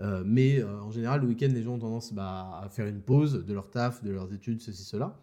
[0.00, 3.00] Euh, mais euh, en général, le week-end, les gens ont tendance bah, à faire une
[3.00, 5.20] pause de leur taf, de leurs études, ceci, cela.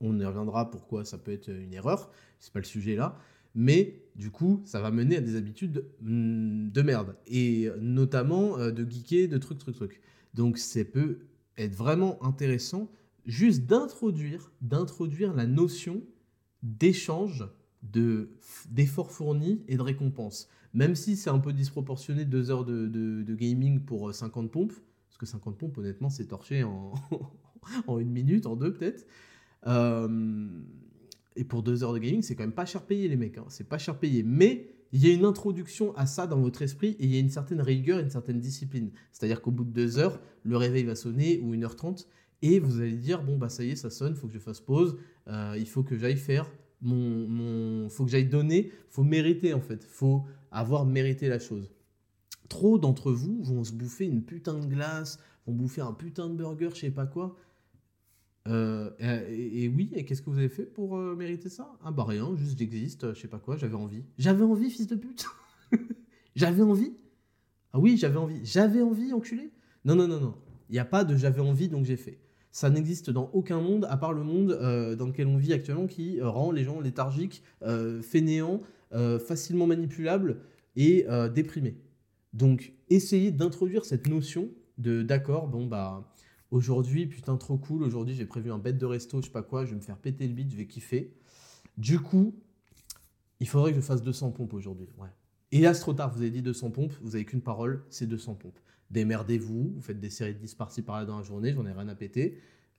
[0.00, 3.16] On y reviendra pourquoi ça peut être une erreur, c'est pas le sujet là.
[3.54, 7.16] Mais du coup, ça va mener à des habitudes mm, de merde.
[7.26, 10.00] Et notamment euh, de geeker, de trucs, trucs, trucs.
[10.34, 11.18] Donc ça peut
[11.64, 12.90] être vraiment intéressant
[13.26, 16.02] juste d'introduire, d'introduire la notion
[16.62, 17.46] d'échange
[17.82, 18.30] de,
[18.68, 20.48] d'efforts fournis et de récompenses.
[20.74, 24.72] Même si c'est un peu disproportionné, deux heures de, de, gaming pour 50 euh, pompes,
[25.08, 26.92] parce que 50 pompes, honnêtement, c'est torché en,
[27.86, 29.06] en une minute, en deux peut-être.
[29.66, 30.48] Euh,
[31.36, 33.38] et pour deux heures de gaming, c'est quand même pas cher payé, les mecs.
[33.38, 33.46] Hein.
[33.48, 34.22] C'est pas cher payé.
[34.22, 37.20] Mais il y a une introduction à ça dans votre esprit et il y a
[37.20, 38.90] une certaine rigueur, une certaine discipline.
[39.12, 42.06] C'est-à-dire qu'au bout de deux heures, le réveil va sonner ou 1h30
[42.42, 44.60] et vous allez dire bon, bah ça y est, ça sonne, faut que je fasse
[44.60, 44.96] pause,
[45.28, 46.50] euh, il faut que j'aille faire
[46.80, 47.88] mon, mon.
[47.88, 51.70] faut que j'aille donner, faut mériter en fait, faut avoir mérité la chose.
[52.48, 56.34] Trop d'entre vous vont se bouffer une putain de glace, vont bouffer un putain de
[56.34, 57.36] burger, je sais pas quoi.
[58.48, 61.76] Euh, et, oui, et qu'est-ce que vous avez fait pour euh, mériter ça?
[61.84, 64.04] Ah bah rien, juste j'existe, je sais pas quoi, j'avais envie.
[64.18, 65.26] J'avais envie, fils de pute
[66.36, 66.92] J'avais envie?
[67.72, 68.40] Ah oui, j'avais envie.
[68.44, 69.50] J'avais envie, enculé?
[69.84, 70.34] Non, non, non, non.
[70.68, 72.18] Il n'y a pas de j'avais envie, donc j'ai fait.
[72.52, 75.86] Ça n'existe dans aucun monde, à part le monde euh, dans lequel on vit actuellement,
[75.86, 77.42] qui rend les gens léthargiques,
[78.02, 78.60] fainéants,
[79.24, 80.40] facilement manipulables
[80.76, 81.76] et déprimés.
[82.32, 84.48] Donc, essayez d'introduire cette notion
[84.78, 86.10] de d'accord, bon bah
[86.50, 87.82] Aujourd'hui, putain, trop cool.
[87.84, 89.64] Aujourd'hui, j'ai prévu un bête de resto, je sais pas quoi.
[89.64, 91.14] Je vais me faire péter le bide, je vais kiffer.
[91.78, 92.34] Du coup,
[93.38, 94.88] il faudrait que je fasse 200 pompes aujourd'hui.
[94.98, 95.08] Ouais.
[95.52, 96.12] Et là, c'est trop tard.
[96.12, 96.92] Vous avez dit 200 pompes.
[97.02, 98.58] Vous avez qu'une parole, c'est 200 pompes.
[98.90, 99.72] Démerdez-vous.
[99.76, 101.52] Vous faites des séries de 10 par-ci par-là dans la journée.
[101.52, 102.38] J'en ai rien à péter.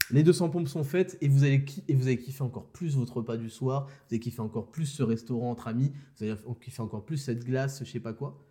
[0.09, 3.17] Les 200 pompes sont faites et vous, allez et vous allez kiffer encore plus votre
[3.17, 3.85] repas du soir.
[3.85, 5.91] Vous allez kiffer encore plus ce restaurant entre amis.
[6.17, 8.45] Vous allez kiffer encore plus cette glace, je sais pas quoi.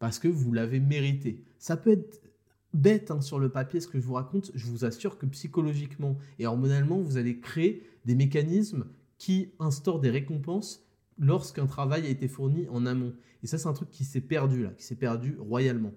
[0.00, 1.44] Parce que vous l'avez mérité.
[1.58, 2.20] Ça peut être
[2.74, 6.18] bête hein, sur le papier ce que je vous raconte, je vous assure que psychologiquement
[6.38, 10.84] et hormonalement, vous allez créer des mécanismes qui instaurent des récompenses
[11.18, 13.14] lorsqu'un travail a été fourni en amont.
[13.42, 15.92] Et ça, c'est un truc qui s'est perdu là, qui s'est perdu royalement.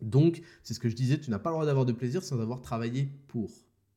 [0.00, 2.40] Donc, c'est ce que je disais, tu n'as pas le droit d'avoir de plaisir sans
[2.40, 3.50] avoir travaillé pour.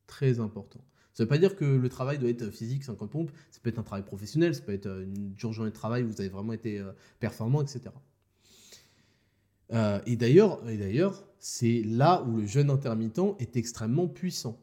[0.06, 0.80] Très important.
[1.14, 3.70] Ça ne veut pas dire que le travail doit être physique, 50 pompes, ça peut
[3.70, 6.52] être un travail professionnel, ça peut être une journée de travail où vous avez vraiment
[6.52, 7.90] été euh, performant, etc.
[9.72, 10.60] Euh, et d'ailleurs,
[11.38, 14.58] c'est là où le jeûne intermittent est extrêmement puissant.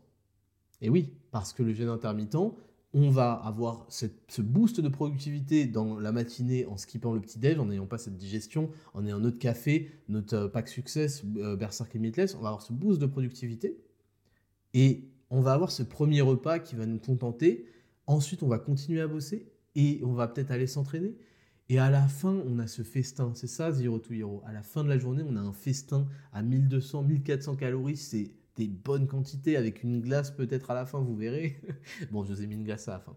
[0.82, 2.38] Et oui, parce que le jeûne intermittent,
[2.94, 7.66] on va avoir ce boost de productivité dans la matinée en skippant le petit-déj, en
[7.66, 12.36] n'ayant pas cette digestion, en ayant notre café, notre euh, pack success, euh, Berserk Limitless,
[12.36, 13.78] on va avoir ce boost de productivité.
[14.74, 17.66] Et on va avoir ce premier repas qui va nous contenter.
[18.08, 21.16] Ensuite, on va continuer à bosser et on va peut-être aller s'entraîner.
[21.72, 23.32] Et à la fin, on a ce festin.
[23.34, 24.44] C'est ça, Zero to Hero.
[24.46, 27.96] À la fin de la journée, on a un festin à 1200, 1400 calories.
[27.96, 31.62] C'est des bonnes quantités avec une glace peut-être à la fin, vous verrez.
[32.12, 33.16] bon, je vous ai mis une glace à la fin.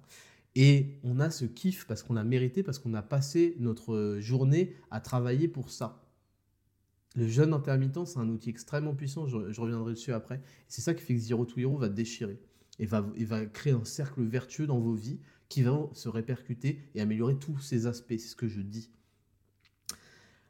[0.55, 4.77] Et on a ce kiff parce qu'on a mérité, parce qu'on a passé notre journée
[4.93, 6.07] à travailler pour ça.
[7.17, 10.41] Le jeûne intermittent, c'est un outil extrêmement puissant, je, reviendrai dessus après.
[10.69, 12.39] C'est ça qui fait que Zero to Hero va déchirer
[12.79, 13.05] et va,
[13.53, 17.87] créer un cercle vertueux dans vos vies qui va se répercuter et améliorer tous ces
[17.87, 18.15] aspects.
[18.19, 18.91] C'est ce que je dis.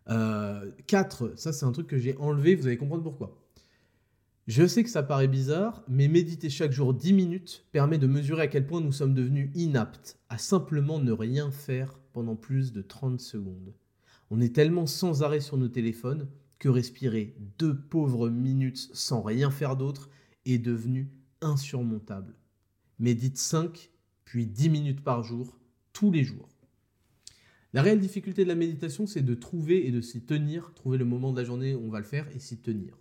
[0.07, 3.41] 4, euh, ça c'est un truc que j'ai enlevé, vous allez comprendre pourquoi.
[4.47, 8.43] Je sais que ça paraît bizarre, mais méditer chaque jour 10 minutes permet de mesurer
[8.43, 12.83] à quel point nous sommes devenus inaptes à simplement ne rien faire pendant plus de
[12.83, 13.73] 30 secondes.
[14.31, 19.51] On est tellement sans arrêt sur nos téléphones que respirer deux pauvres minutes sans rien
[19.51, 20.11] faire d'autre
[20.45, 21.11] est devenu
[21.45, 22.35] insurmontable.
[22.99, 23.91] Médite 5
[24.25, 25.59] puis 10 minutes par jour,
[25.93, 26.49] tous les jours.
[27.73, 31.05] La réelle difficulté de la méditation, c'est de trouver et de s'y tenir, trouver le
[31.05, 32.97] moment de la journée où on va le faire et s'y tenir.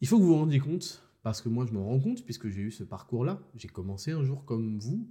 [0.00, 2.48] Il faut que vous vous rendiez compte, parce que moi je m'en rends compte, puisque
[2.48, 5.08] j'ai eu ce parcours-là, j'ai commencé un jour comme vous,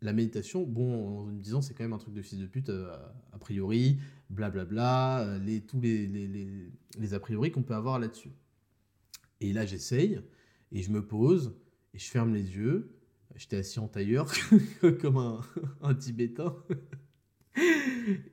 [0.00, 2.68] la méditation, bon, en me disant c'est quand même un truc de fils de pute,
[2.68, 2.94] euh,
[3.32, 3.98] a priori,
[4.30, 8.32] blablabla, euh, les, tous les, les a priori qu'on peut avoir là-dessus.
[9.40, 10.20] Et là j'essaye,
[10.72, 11.56] et je me pose,
[11.92, 12.94] et je ferme les yeux,
[13.36, 14.32] J'étais assis en tailleur,
[15.00, 15.40] comme un,
[15.82, 16.54] un Tibétain.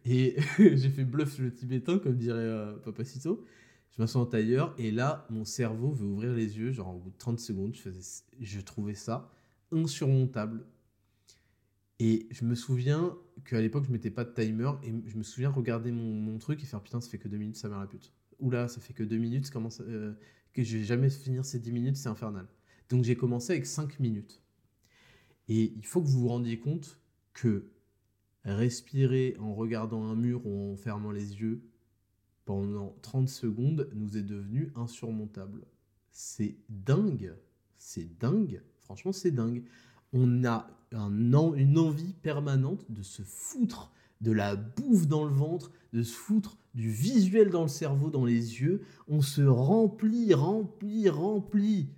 [0.05, 3.45] et j'ai fait bluff le Tibétain, comme dirait euh, Papacito.
[3.91, 7.09] Je m'assois en tailleur, et là, mon cerveau veut ouvrir les yeux, genre au bout
[7.09, 7.75] de 30 secondes,
[8.39, 9.29] je, trouvais ça
[9.71, 10.65] insurmontable.
[11.99, 15.49] Et je me souviens qu'à l'époque, je mettais pas de timer, et je me souviens
[15.49, 18.13] regarder mon, truc et faire putain, ça fait que 2 minutes, ça mère la pute.
[18.39, 20.13] Oula, ça fait que 2 minutes, comment ça, euh,
[20.53, 22.47] que je vais jamais finir ces 10 minutes, c'est infernal.
[22.89, 24.41] Donc j'ai commencé avec 5 minutes.
[25.47, 26.99] Et il faut que vous vous rendiez compte
[27.33, 27.71] que
[28.43, 31.61] respirer en regardant un mur ou en fermant les yeux
[32.45, 35.65] pendant 30 secondes nous est devenu insurmontable.
[36.11, 37.35] C'est dingue,
[37.77, 39.63] c'est dingue, franchement c'est dingue.
[40.13, 41.11] On a un
[41.53, 46.57] une envie permanente de se foutre de la bouffe dans le ventre, de se foutre
[46.73, 48.81] du visuel dans le cerveau, dans les yeux.
[49.07, 51.89] On se remplit, remplit, remplit.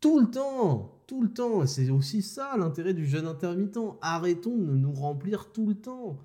[0.00, 1.66] Tout le temps, tout le temps.
[1.66, 3.78] C'est aussi ça l'intérêt du jeûne intermittent.
[4.00, 6.18] Arrêtons de nous remplir tout le temps.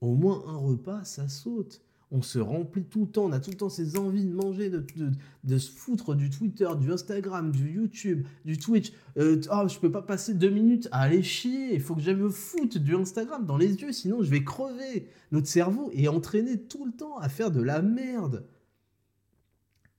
[0.00, 3.50] Au moins un repas, ça saute on se remplit tout le temps, on a tout
[3.50, 8.26] le temps ces envies de manger, de, se foutre du Twitter, du Instagram, du YouTube,
[8.44, 8.92] du Twitch.
[9.18, 12.14] Euh, oh, je peux pas passer deux minutes à aller chier, il faut que j'aille
[12.14, 15.08] me foutre du Instagram dans les yeux, sinon je vais crever.
[15.32, 18.46] Notre cerveau est entraîné tout le temps à faire de la merde.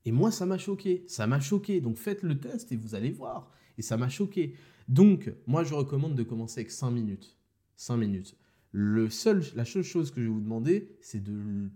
[0.05, 1.81] Et moi, ça m'a choqué, ça m'a choqué.
[1.81, 3.51] Donc faites le test et vous allez voir.
[3.77, 4.55] Et ça m'a choqué.
[4.87, 7.35] Donc, moi, je recommande de commencer avec 5 minutes.
[7.75, 8.37] 5 minutes.
[8.71, 11.69] Le seul, la seule chose que je vais vous demander, c'est de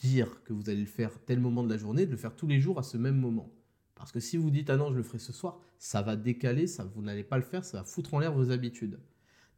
[0.00, 2.46] dire que vous allez le faire tel moment de la journée, de le faire tous
[2.46, 3.52] les jours à ce même moment.
[3.94, 6.66] Parce que si vous dites ah non, je le ferai ce soir, ça va décaler,
[6.66, 8.98] ça, vous n'allez pas le faire, ça va foutre en l'air vos habitudes.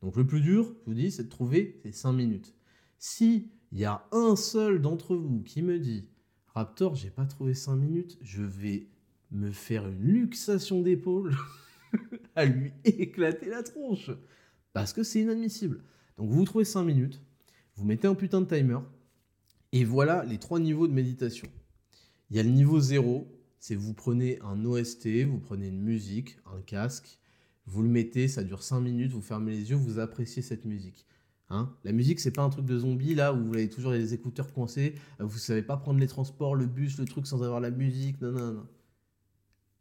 [0.03, 2.55] Donc le plus dur, je vous dis, c'est de trouver ces 5 minutes.
[2.99, 6.09] Si il y a un seul d'entre vous qui me dit
[6.55, 8.88] Raptor, j'ai pas trouvé 5 minutes, je vais
[9.30, 11.34] me faire une luxation d'épaule
[12.34, 14.11] à lui éclater la tronche.
[14.72, 15.82] Parce que c'est inadmissible.
[16.18, 17.22] Donc vous trouvez 5 minutes,
[17.76, 18.78] vous mettez un putain de timer,
[19.72, 21.48] et voilà les trois niveaux de méditation.
[22.30, 23.26] Il y a le niveau 0,
[23.58, 27.18] c'est vous prenez un OST, vous prenez une musique, un casque,
[27.66, 31.06] vous le mettez, ça dure 5 minutes, vous fermez les yeux, vous appréciez cette musique.
[31.48, 31.74] Hein?
[31.84, 34.52] La musique, c'est pas un truc de zombie là où vous avez toujours les écouteurs
[34.52, 38.20] coincés, vous savez pas prendre les transports, le bus, le truc sans avoir la musique,
[38.20, 38.66] non, non, non.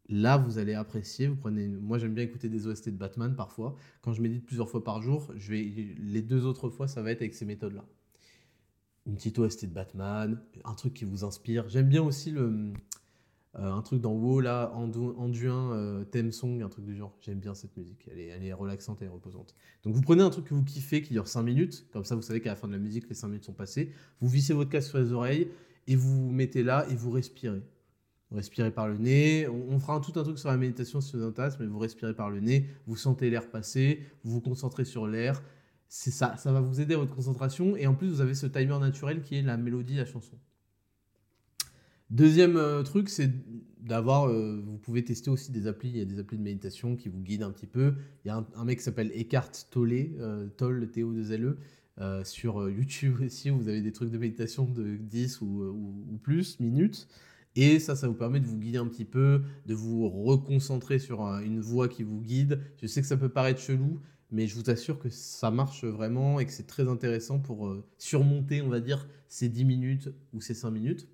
[0.10, 1.28] Là, vous allez apprécier.
[1.28, 1.70] Vous prenez.
[1.70, 3.78] Moi, j'aime bien écouter des OST de Batman parfois.
[4.02, 7.12] Quand je médite plusieurs fois par jour, je vais les deux autres fois, ça va
[7.12, 7.86] être avec ces méthodes-là
[9.08, 11.68] une petite OST de Batman, un truc qui vous inspire.
[11.70, 12.74] J'aime bien aussi le,
[13.60, 17.14] euh, un truc dans WoW, là, Anduin, euh, theme song, un truc du genre.
[17.20, 19.56] J'aime bien cette musique, elle est, elle est relaxante et reposante.
[19.84, 22.22] Donc vous prenez un truc que vous kiffez qui dure 5 minutes, comme ça vous
[22.22, 23.92] savez qu'à la fin de la musique, les 5 minutes sont passées.
[24.22, 25.50] Vous vissez votre casque sur les oreilles
[25.88, 27.62] et vous vous mettez là et vous respirez.
[28.30, 29.50] Vous respirez par le nez.
[29.50, 32.30] On, fera un, tout un truc sur la méditation si vous mais vous respirez par
[32.30, 35.44] le nez, vous sentez l'air passer, vous vous concentrez sur l'air
[35.94, 38.48] c'est ça, ça va vous aider à votre concentration et en plus vous avez ce
[38.48, 40.38] timer naturel qui est la mélodie de la chanson.
[42.10, 43.30] Deuxième euh, truc, c'est
[43.82, 46.96] d'avoir, euh, vous pouvez tester aussi des applis, il y a des applis de méditation
[46.96, 47.96] qui vous guident un petit peu.
[48.24, 51.58] Il y a un, mec qui s'appelle Eckhart Tolle, euh, Tolle, t o 2 l
[52.00, 55.62] e sur YouTube aussi, vous avez des trucs de méditation de 10 ou,
[56.10, 57.10] ou, plus minutes.
[57.58, 61.22] Et ça, ça vous permet de vous guider un petit peu, de vous reconcentrer sur
[61.40, 62.62] une voix qui vous guide.
[62.82, 64.00] Je sais que ça peut paraître chelou,
[64.32, 67.84] mais je vous assure que ça marche vraiment et que c'est très intéressant pour euh,
[67.98, 71.08] surmonter, on va dire, ces 10 minutes ou ces 5 minutes.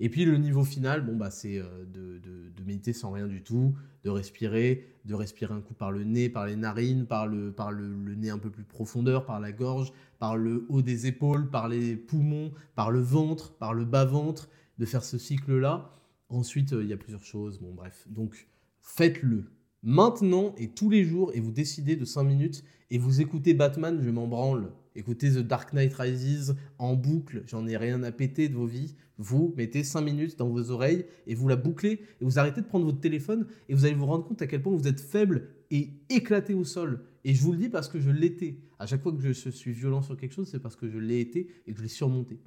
[0.00, 2.20] Et puis le niveau final, bon, bah, c'est euh, de,
[2.64, 6.46] méditer sans rien du tout, de respirer, de respirer un coup par le nez, par
[6.46, 10.36] les narines, par, le, par le, nez un peu plus profondeur, par la gorge, par
[10.36, 15.02] le haut des épaules, par les poumons, par le ventre, par le bas-ventre, de faire
[15.02, 15.90] ce cycle-là.
[16.28, 18.06] Ensuite, euh, il y a plusieurs choses, bon bref.
[18.10, 18.48] Donc,
[18.80, 19.44] faites-le
[19.82, 24.00] maintenant et tous les jours et vous décidez de 5 minutes et vous écoutez Batman,
[24.02, 24.72] je m'en branle.
[24.94, 28.96] Écoutez The Dark Knight Rises en boucle, j'en ai rien à péter de vos vies.
[29.18, 32.66] Vous mettez 5 minutes dans vos oreilles et vous la bouclez et vous arrêtez de
[32.66, 35.48] prendre votre téléphone et vous allez vous rendre compte à quel point vous êtes faible
[35.70, 37.04] et éclaté au sol.
[37.24, 38.58] Et je vous le dis parce que je l'étais.
[38.78, 41.20] À chaque fois que je suis violent sur quelque chose, c'est parce que je l'ai
[41.20, 42.40] été et que je l'ai surmonté.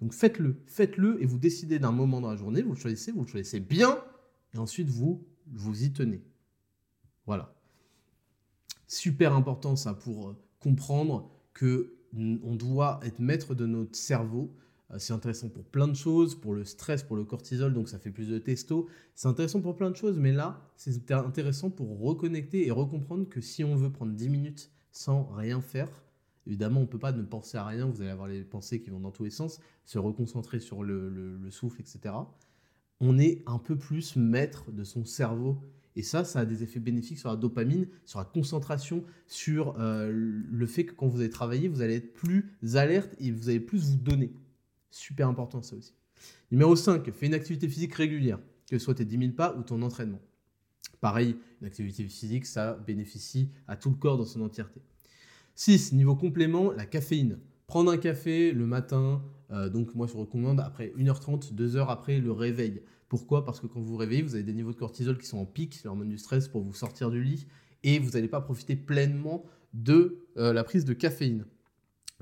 [0.00, 3.22] Donc faites-le, faites-le et vous décidez d'un moment dans la journée, vous le choisissez, vous
[3.22, 3.98] le choisissez bien
[4.54, 6.22] et ensuite vous vous y tenez.
[7.28, 7.54] Voilà.
[8.86, 14.56] Super important ça pour euh, comprendre que on doit être maître de notre cerveau.
[14.90, 17.98] Euh, c'est intéressant pour plein de choses, pour le stress, pour le cortisol, donc ça
[17.98, 18.88] fait plus de testo.
[19.14, 23.42] C'est intéressant pour plein de choses, mais là, c'est intéressant pour reconnecter et recomprendre que
[23.42, 25.90] si on veut prendre 10 minutes sans rien faire,
[26.46, 28.88] évidemment, on ne peut pas ne penser à rien, vous allez avoir les pensées qui
[28.88, 32.14] vont dans tous les sens, se reconcentrer sur le, le souffle, etc.
[33.00, 35.62] On est un peu plus maître de son cerveau
[35.98, 40.12] et ça, ça a des effets bénéfiques sur la dopamine, sur la concentration, sur euh,
[40.12, 43.58] le fait que quand vous allez travailler, vous allez être plus alerte et vous allez
[43.58, 44.30] plus vous donner.
[44.92, 45.94] Super important ça aussi.
[46.52, 48.38] Numéro 5, fais une activité physique régulière,
[48.70, 50.20] que ce soit tes 10 000 pas ou ton entraînement.
[51.00, 54.80] Pareil, une activité physique, ça bénéficie à tout le corps dans son entièreté.
[55.56, 55.94] 6.
[55.94, 57.38] Niveau complément, la caféine.
[57.66, 59.20] Prendre un café le matin,
[59.50, 62.82] euh, donc moi je recommande après 1h30, 2h après le réveil.
[63.08, 63.44] Pourquoi?
[63.44, 65.46] Parce que quand vous vous réveillez, vous avez des niveaux de cortisol qui sont en
[65.46, 67.46] pic, l'hormone du stress pour vous sortir du lit,
[67.82, 71.44] et vous n'allez pas profiter pleinement de euh, la prise de caféine.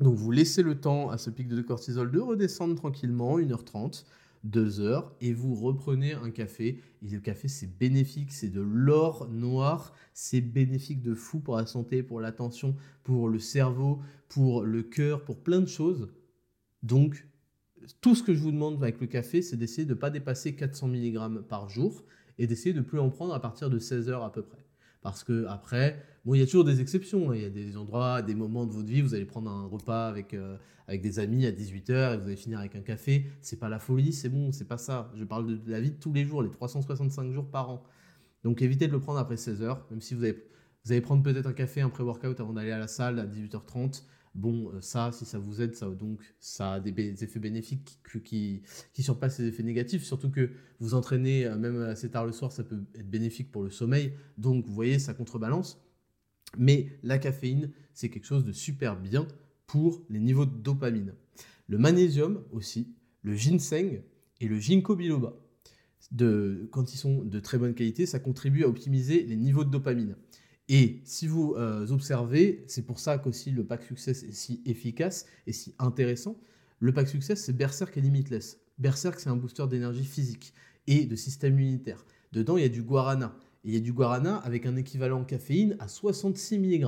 [0.00, 4.04] Donc vous laissez le temps à ce pic de cortisol de redescendre tranquillement, 1h30,
[4.46, 6.80] 2h, et vous reprenez un café.
[7.02, 11.66] Et le café, c'est bénéfique, c'est de l'or noir, c'est bénéfique de fou pour la
[11.66, 16.08] santé, pour l'attention, pour le cerveau, pour le cœur, pour plein de choses.
[16.82, 17.26] Donc,
[18.00, 20.54] tout ce que je vous demande avec le café, c'est d'essayer de ne pas dépasser
[20.54, 22.04] 400 mg par jour
[22.38, 24.64] et d'essayer de plus en prendre à partir de 16 heures à peu près.
[25.02, 27.30] Parce que après, bon, il y a toujours des exceptions.
[27.30, 27.36] Hein.
[27.36, 30.08] Il y a des endroits, des moments de votre vie, vous allez prendre un repas
[30.08, 30.56] avec, euh,
[30.88, 33.26] avec des amis à 18h et vous allez finir avec un café.
[33.40, 35.12] C'est pas la folie, c'est bon, c'est pas ça.
[35.14, 37.84] Je parle de, la vie de tous les jours, les 365 jours par an.
[38.42, 40.44] Donc évitez de le prendre après 16h, même si vous allez,
[40.84, 44.02] vous allez prendre peut-être un café, un pré-workout avant d'aller à la salle à 18h30.
[44.36, 48.62] Bon, euh, ça, si ça vous aide, ça, donc, ça a des, effets bénéfiques qui,
[48.92, 50.04] qui, surpassent les effets négatifs.
[50.04, 53.62] Surtout que vous entraînez, euh, même assez tard le soir, ça peut être bénéfique pour
[53.62, 54.12] le sommeil.
[54.36, 55.82] Donc, vous voyez, ça contrebalance.
[56.58, 59.26] Mais la caféine, c'est quelque chose de super bien
[59.66, 61.14] pour les niveaux de dopamine.
[61.66, 64.02] Le magnésium aussi, le ginseng
[64.40, 65.34] et le ginkgo biloba,
[66.70, 70.14] quand ils sont de très bonne qualité, ça contribue à optimiser les niveaux de dopamine.
[70.68, 75.26] Et si vous euh, observez, c'est pour ça qu'aussi le pack Success est si efficace
[75.46, 76.36] et si intéressant.
[76.80, 78.60] Le pack Success, c'est Berserk et Limitless.
[78.78, 80.52] Berserk, c'est un booster d'énergie physique
[80.86, 82.04] et de système immunitaire.
[82.32, 83.36] Dedans, il y a du guarana.
[83.64, 86.86] Et il y a du guarana avec un équivalent en caféine à 66 mg,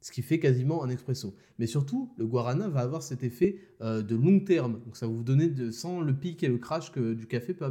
[0.00, 1.34] ce qui fait quasiment un expresso.
[1.58, 4.80] Mais surtout, le guarana va avoir cet effet euh, de long terme.
[4.84, 7.66] Donc ça va vous donner sans le pic et le crash que du café peut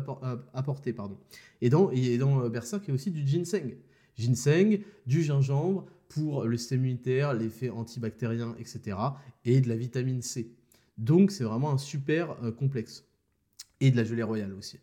[0.54, 0.94] apporter.
[0.94, 1.18] Pardon.
[1.62, 3.76] Et dans, euh, Berserk, il y a aussi du ginseng
[4.20, 8.98] ginseng, du gingembre pour le système immunitaire, l'effet antibactérien, etc.
[9.46, 10.52] et de la vitamine C.
[10.98, 13.06] Donc c'est vraiment un super euh, complexe.
[13.82, 14.78] Et de la gelée royale aussi.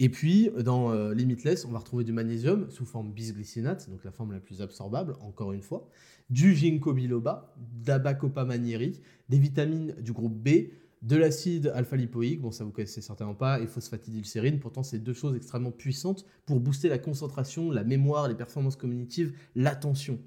[0.00, 4.10] Et puis, dans euh, Limitless, on va retrouver du magnésium sous forme bisglycinate, donc la
[4.10, 5.88] forme la plus absorbable, encore une fois,
[6.28, 10.70] du ginkgo biloba, d'Abacopa manieri, des vitamines du groupe B,
[11.04, 15.36] de l'acide alpha-lipoïque, bon ça vous connaissez certainement pas, et phosphatidylsérine, pourtant c'est deux choses
[15.36, 20.18] extrêmement puissantes pour booster la concentration, la mémoire, les performances cognitives, l'attention.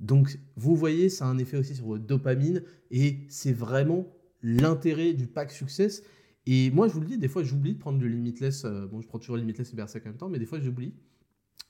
[0.00, 4.06] Donc vous voyez, ça a un effet aussi sur votre dopamine, et c'est vraiment
[4.42, 6.02] l'intérêt du pack Success.
[6.46, 9.02] Et moi je vous le dis, des fois j'oublie de prendre le Limitless, euh, bon
[9.02, 10.94] je prends toujours Limitless et Berserk en même temps, mais des fois j'oublie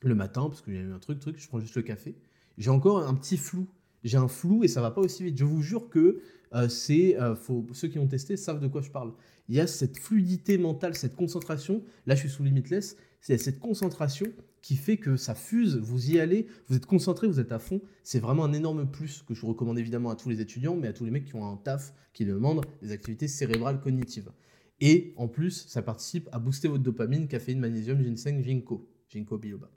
[0.02, 2.14] le matin, parce y a eu un truc, truc, je prends juste le café.
[2.58, 3.66] J'ai encore un petit flou,
[4.04, 5.38] j'ai un flou et ça va pas aussi vite.
[5.38, 6.20] Je vous jure que
[6.54, 7.34] euh, c'est, euh,
[7.72, 9.12] ceux qui ont testé savent de quoi je parle.
[9.48, 11.82] Il y a cette fluidité mentale, cette concentration.
[12.06, 12.96] Là, je suis sous limitless.
[13.20, 14.26] C'est cette concentration
[14.62, 17.80] qui fait que ça fuse, vous y allez, vous êtes concentré, vous êtes à fond.
[18.02, 20.92] C'est vraiment un énorme plus que je recommande évidemment à tous les étudiants, mais à
[20.92, 24.30] tous les mecs qui ont un taf, qui demandent des activités cérébrales cognitives.
[24.80, 29.70] Et en plus, ça participe à booster votre dopamine, caféine, magnésium, ginseng, ginkgo, ginkgo biloba.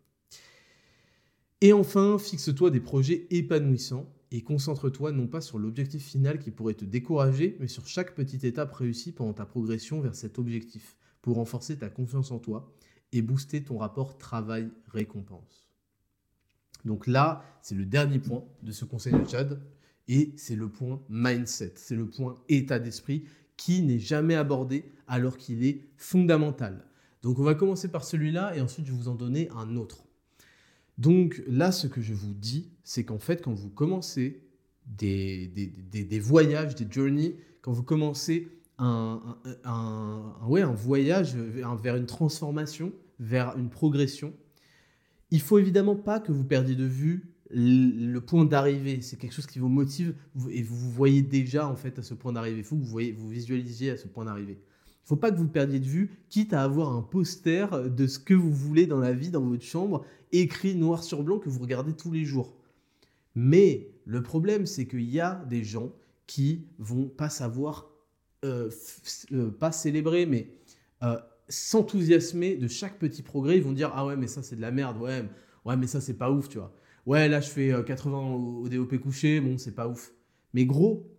[1.62, 6.74] Et enfin, fixe-toi des projets épanouissants et concentre-toi non pas sur l'objectif final qui pourrait
[6.74, 11.36] te décourager, mais sur chaque petite étape réussie pendant ta progression vers cet objectif, pour
[11.36, 12.74] renforcer ta confiance en toi
[13.12, 15.70] et booster ton rapport travail-récompense.
[16.86, 19.62] Donc là, c'est le dernier point de ce conseil de Chad,
[20.08, 23.26] et c'est le point mindset, c'est le point état d'esprit
[23.58, 26.86] qui n'est jamais abordé alors qu'il est fondamental.
[27.24, 30.07] Donc on va commencer par celui-là et ensuite je vais vous en donner un autre.
[30.98, 34.42] Donc là, ce que je vous dis, c'est qu'en fait, quand vous commencez
[34.86, 42.94] des, des, voyages, des journeys, quand vous commencez un, un, un voyage vers une transformation,
[43.20, 44.34] vers une progression,
[45.32, 49.02] il faut évidemment pas que vous perdiez de vue le point d'arrivée.
[49.02, 50.16] C'est quelque chose qui vous motive
[50.50, 52.60] et vous vous voyez déjà en fait à ce point d'arrivée.
[52.60, 54.60] Il faut que vous, vous visualisiez à ce point d'arrivée.
[55.08, 58.34] Faut pas que vous perdiez de vue, quitte à avoir un poster de ce que
[58.34, 60.04] vous voulez dans la vie, dans votre chambre,
[60.34, 62.58] écrit noir sur blanc que vous regardez tous les jours.
[63.34, 65.94] Mais le problème, c'est qu'il y a des gens
[66.26, 67.90] qui vont pas savoir,
[68.44, 68.70] euh,
[69.32, 70.52] euh, pas célébrer, mais
[71.04, 71.16] euh,
[71.48, 73.56] s'enthousiasmer de chaque petit progrès.
[73.56, 75.24] Ils vont dire Ah ouais, mais ça c'est de la merde, ouais,
[75.64, 76.74] ouais mais ça c'est pas ouf, tu vois.
[77.06, 80.12] Ouais, là je fais 80 au DOP couché, bon, c'est pas ouf.
[80.54, 81.10] Mais gros,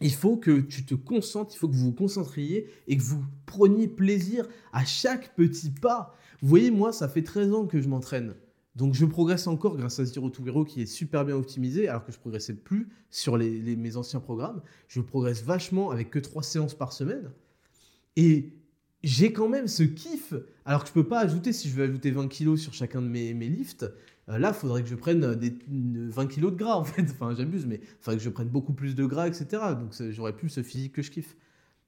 [0.00, 3.22] il faut que tu te concentres, il faut que vous vous concentriez et que vous
[3.46, 6.14] preniez plaisir à chaque petit pas.
[6.40, 8.34] Vous voyez, moi, ça fait 13 ans que je m'entraîne.
[8.76, 12.04] Donc je progresse encore grâce à Zero to Hero qui est super bien optimisé, alors
[12.04, 14.62] que je progressais plus sur les, mes anciens programmes.
[14.88, 17.30] Je progresse vachement avec que 3 séances par semaine.
[18.16, 18.52] Et
[19.02, 20.34] j'ai quand même ce kiff,
[20.64, 23.08] alors que je peux pas ajouter, si je veux ajouter 20 kilos sur chacun de
[23.08, 23.86] mes, mes lifts,
[24.38, 27.02] là, il faudrait que je prenne des, 20 kilos de gras, en fait.
[27.10, 29.46] Enfin, j'abuse, mais faudrait que je prenne beaucoup plus de gras, etc.
[29.78, 31.36] Donc, j'aurais plus ce physique que je kiffe.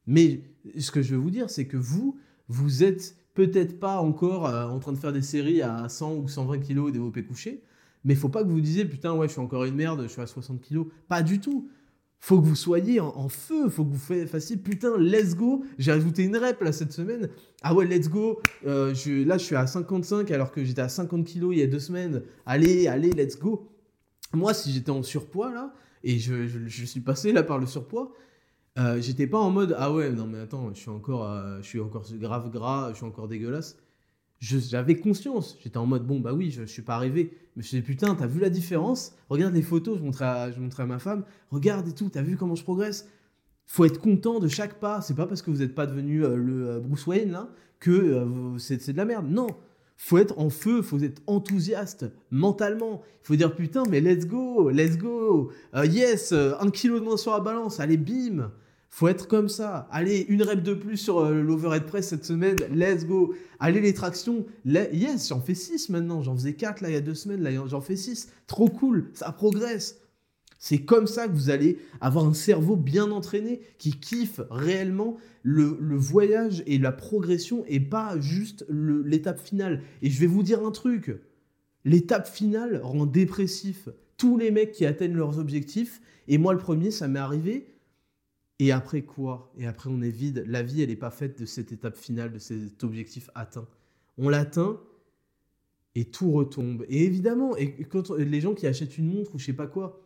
[0.07, 0.43] Mais
[0.79, 2.19] ce que je veux vous dire, c'est que vous,
[2.49, 6.29] vous êtes peut-être pas encore euh, en train de faire des séries à 100 ou
[6.29, 7.63] 120 kilos développé couché,
[8.05, 10.21] mais faut pas que vous disiez putain, ouais, je suis encore une merde, je suis
[10.21, 10.87] à 60 kilos.
[11.09, 11.69] Pas du tout.
[12.23, 15.65] Faut que vous soyez en, feu, faut que vous fassiez putain, let's go.
[15.77, 17.29] J'ai ajouté une rep là cette semaine.
[17.63, 18.41] Ah ouais, let's go.
[18.65, 21.63] Euh, je, là, je suis à 55 alors que j'étais à 50 kilos il y
[21.63, 22.23] a deux semaines.
[22.47, 23.69] Allez, allez, let's go.
[24.33, 28.13] Moi, si j'étais en surpoids là, et je, je, suis passé là par le surpoids,
[28.79, 31.67] euh, j'étais pas en mode ah ouais, non mais attends, je suis encore, euh, je
[31.67, 33.77] suis encore grave gras, je suis encore dégueulasse
[34.43, 35.57] j'avais conscience.
[35.63, 37.31] J'étais en mode, bon, bah oui, je, je suis pas arrivé.
[37.57, 39.15] Mais je me suis putain, t'as vu la différence?
[39.29, 41.25] Regarde les photos, je montrais, à, je montrais à ma femme.
[41.51, 43.09] Regarde et tout, t'as vu comment je progresse?
[43.67, 45.01] Faut être content de chaque pas.
[45.01, 47.91] C'est pas parce que vous n'êtes pas devenu euh, le euh, Bruce Wayne, là, que
[47.91, 49.29] euh, c'est de la merde.
[49.29, 49.47] Non
[49.99, 53.03] faut être en feu, faut être enthousiaste mentalement.
[53.23, 55.53] Il faut dire putain, mais let's go, let's go,
[55.85, 58.51] yes, un kilo de moins sur la balance, allez, bim,
[58.95, 59.89] faut être comme ça.
[59.91, 62.57] Allez, une rep de plus sur euh, l'overhead press cette semaine.
[62.71, 63.35] Let's go.
[63.59, 64.45] Allez, les tractions.
[64.67, 66.21] yes, j'en fais 6 maintenant.
[66.21, 67.43] J'en faisais 4 là il y a deux semaines.
[67.43, 68.29] Là, j'en fais 6.
[68.47, 69.09] Trop cool.
[69.15, 69.99] Ça progresse.
[70.59, 75.75] C'est comme ça que vous allez avoir un cerveau bien entraîné qui kiffe réellement le,
[75.97, 79.81] voyage et la progression et pas juste l'étape finale.
[80.03, 81.19] Et je vais vous dire un truc.
[81.87, 83.89] L'étape finale rend dépressif
[84.19, 86.03] tous les mecs qui atteignent leurs objectifs.
[86.29, 87.72] Et moi, le premier, ça m'est arrivé
[88.63, 89.53] et après quoi?
[89.59, 90.45] Et après on est vide.
[90.47, 93.67] La vie, elle n'est pas faite de cette étape finale, de cet objectif atteint.
[94.19, 94.79] On l'atteint
[95.97, 96.85] et tout retombe.
[96.89, 100.01] Et évidemment, et quand les gens qui achètent une montre ou je sais pas quoi,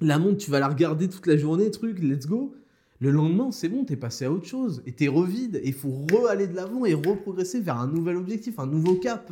[0.00, 2.54] la montre, tu vas la regarder toute la journée, truc, let's go.
[3.00, 5.60] Le lendemain, c'est bon, t'es passé à autre chose et t'es revide.
[5.62, 9.30] Et faut re-aller de l'avant et reprogresser vers un nouvel objectif, un nouveau cap.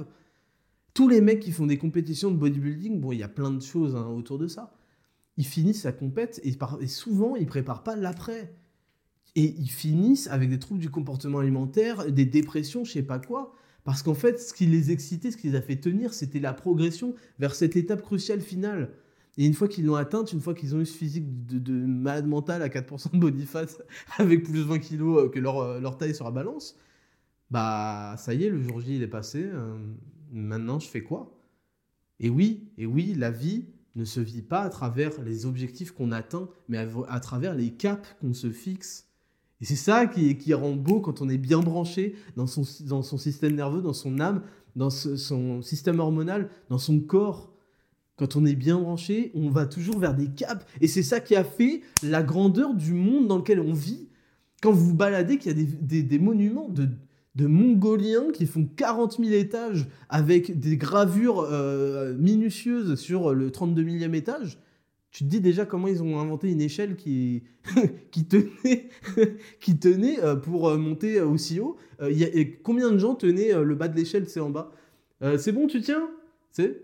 [0.93, 3.63] Tous les mecs qui font des compétitions de bodybuilding, bon, il y a plein de
[3.63, 4.78] choses hein, autour de ça
[5.39, 8.53] ils finissent sa compète et, souvent ils préparent pas l'après.
[9.37, 13.55] Et ils finissent avec des troubles du comportement alimentaire, des dépressions, je sais pas quoi.
[13.85, 16.53] Parce qu'en fait, ce qui les excitait, ce qui les a fait tenir, c'était la
[16.53, 18.91] progression vers cette étape cruciale finale.
[19.37, 22.27] Et une fois qu'ils l'ont atteinte, une fois qu'ils ont eu ce physique de, malade
[22.27, 23.67] mental à 4% de body fat
[24.19, 26.77] avec plus de 20 kilos euh, que leur, euh, leur taille sur la balance,
[27.53, 29.45] bah ça y est, le jour J il est passé.
[29.45, 29.79] Euh,
[30.33, 31.39] maintenant, je fais quoi?
[32.19, 33.67] Et oui, et oui, la vie,
[33.97, 36.79] ne se vit pas à travers les objectifs qu'on atteint, mais
[37.09, 39.07] à, travers les caps qu'on se fixe.
[39.61, 43.19] Et c'est ça qui, rend beau quand on est bien branché dans son, dans son
[43.19, 44.43] système nerveux, dans son âme,
[44.77, 47.53] dans son système hormonal, dans son corps.
[48.17, 50.65] Quand on est bien branché, on va toujours vers des caps.
[50.81, 54.09] Et c'est ça qui a fait la grandeur du monde dans lequel on vit.
[54.61, 56.89] Quand vous vous baladez, qu'il y a des, des monuments de
[57.39, 63.83] de Mongoliens qui font 40 000 étages avec des gravures euh, minutieuses sur le 32
[63.83, 64.59] millième étage.
[65.13, 67.45] Tu te dis déjà comment ils ont inventé une échelle qui,
[69.81, 71.77] tenait, euh, pour euh, monter aussi haut.
[72.03, 74.73] Et combien de gens tenaient le bas de l'échelle, c'est en bas?
[75.39, 76.11] C'est bon, tu tiens?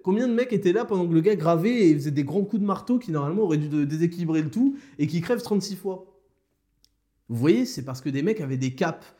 [0.05, 2.63] Combien de mecs étaient là pendant que le gars gravait et faisait des grands coups
[2.63, 6.07] de marteau qui normalement auraient dû déséquilibrer le tout et qui crèvent 36 fois?
[7.29, 9.15] Vous voyez, c'est parce que des mecs avaient des caps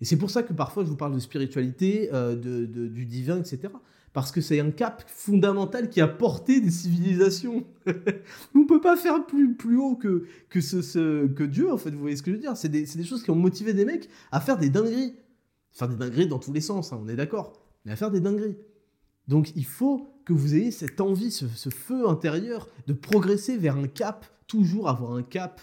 [0.00, 3.38] et c'est pour ça que parfois je vous parle de spiritualité, euh, de, du divin,
[3.38, 3.72] etc.
[4.12, 7.64] Parce que c'est un cap fondamental qui a porté des civilisations.
[8.54, 11.90] On ne peut pas faire plus, plus haut que, que, ce, que Dieu, en fait,
[11.90, 13.84] vous voyez ce que je veux dire C'est des, des, choses qui ont motivé des
[13.84, 15.14] mecs à faire des dingueries.
[15.72, 17.52] Faire des dingueries dans tous les sens, hein, on est d'accord.
[17.84, 18.56] Mais à faire des dingueries.
[19.26, 23.76] Donc il faut que vous ayez cette envie, ce, ce feu intérieur de progresser vers
[23.76, 25.60] un cap, toujours avoir un cap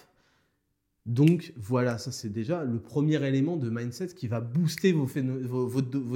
[1.06, 5.08] donc voilà, ça c'est déjà le premier élément de mindset qui va booster vos,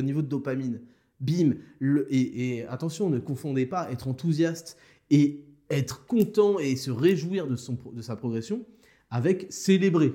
[0.02, 0.82] niveaux de dopamine.
[1.20, 1.56] Bim
[2.10, 4.78] et, attention, ne confondez pas être enthousiaste
[5.12, 7.56] et être content et se réjouir de,
[7.94, 8.66] de sa progression
[9.12, 10.14] avec célébrer.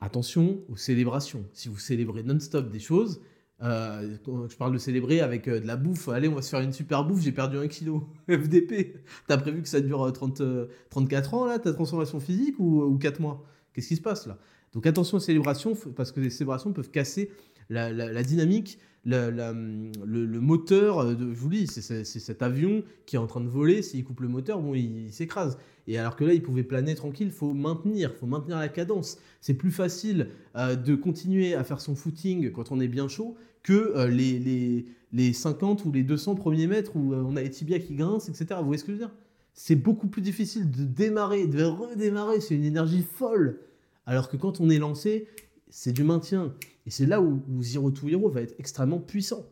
[0.00, 1.44] Attention aux célébrations.
[1.52, 3.20] Si vous célébrez non-stop des choses,
[3.60, 4.16] euh,
[4.48, 6.08] je parle de célébrer avec euh, de la bouffe.
[6.08, 7.22] Allez, on va se faire une super bouffe.
[7.22, 8.08] J'ai perdu un kilo.
[8.28, 8.96] FDP.
[9.26, 12.98] T'as prévu que ça dure 30, euh, 34 ans, là, ta transformation physique ou, ou
[12.98, 13.44] 4 mois?
[13.72, 14.38] Qu'est-ce qui se passe là?
[14.74, 17.30] Donc attention aux célébrations, parce que les célébrations peuvent casser
[17.70, 21.16] la, dynamique, le, moteur.
[21.16, 23.82] De, je vous dis, c'est cet avion qui est en train de voler.
[23.82, 25.58] S'il coupe le moteur, bon, il, s'écrase.
[25.88, 29.18] Et alors que là, il pouvait planer tranquille, il faut maintenir, faut maintenir la cadence.
[29.40, 33.92] C'est plus facile de continuer à faire son footing quand on est bien chaud que
[33.96, 37.50] euh, les, les, les, 50 ou les 200 premiers mètres où euh, on a les
[37.50, 38.46] tibias qui grincent, etc.
[38.60, 39.14] Vous voyez ce que je veux dire?
[39.52, 43.60] C'est beaucoup plus difficile de démarrer, de redémarrer, c'est une énergie folle.
[44.06, 45.28] Alors que quand on est lancé,
[45.68, 46.54] c'est du maintien.
[46.86, 49.44] Et c'est là où, Zero to Hero va être extrêmement puissant.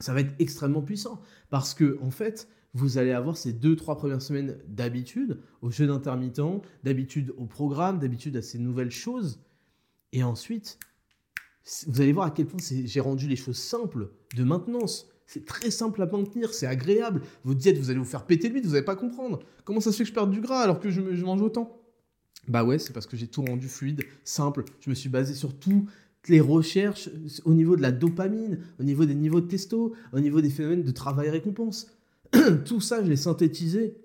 [0.00, 1.20] Ça va être extrêmement puissant.
[1.50, 5.86] Parce que, en fait, vous allez avoir ces deux, trois premières semaines d'habitude au jeu
[5.86, 6.40] d'intermittent,
[6.82, 9.40] d'habitude au programme, d'habitude à ces nouvelles choses.
[10.12, 10.78] Et ensuite,
[11.86, 15.08] vous allez voir à quel point j'ai rendu les choses simples de maintenance.
[15.26, 17.22] C'est très simple à maintenir, c'est agréable.
[17.44, 19.40] Votre diète, vous allez vous faire péter le vide, vous n'allez pas comprendre.
[19.64, 21.80] Comment ça se fait que je perde du gras alors que je, mange autant?
[22.48, 24.64] Bah ouais, c'est parce que j'ai tout rendu fluide, simple.
[24.80, 25.88] Je me suis basé sur toutes
[26.28, 27.08] les recherches
[27.44, 30.82] au niveau de la dopamine, au niveau des niveaux de testo, au niveau des phénomènes
[30.82, 31.90] de travail-récompense.
[32.64, 33.96] tout ça, je l'ai synthétisé.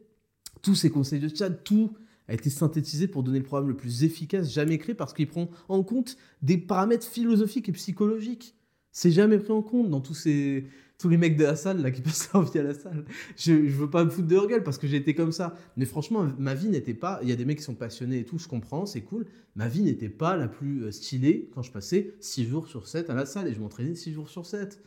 [0.61, 1.93] Tous ces conseils de chat, tout
[2.28, 5.49] a été synthétisé pour donner le programme le plus efficace jamais créé parce qu'il prend
[5.67, 8.55] en compte des paramètres philosophiques et psychologiques.
[8.91, 10.65] C'est jamais pris en compte dans tous ces
[10.99, 13.05] tous les mecs de la salle là qui passent leur vie à la salle.
[13.36, 15.55] Je, je veux pas me foutre de leur gueule parce que j'ai été comme ça.
[15.78, 17.20] Mais franchement, ma vie n'était pas.
[17.24, 19.26] Il y a des mecs qui sont passionnés et tout, je comprends, c'est cool.
[19.55, 23.09] Ma vie n'était pas la plus euh, stylée quand je passais 6 jours sur 7
[23.09, 24.84] à la salle et je m'entraînais 6 jours sur 7.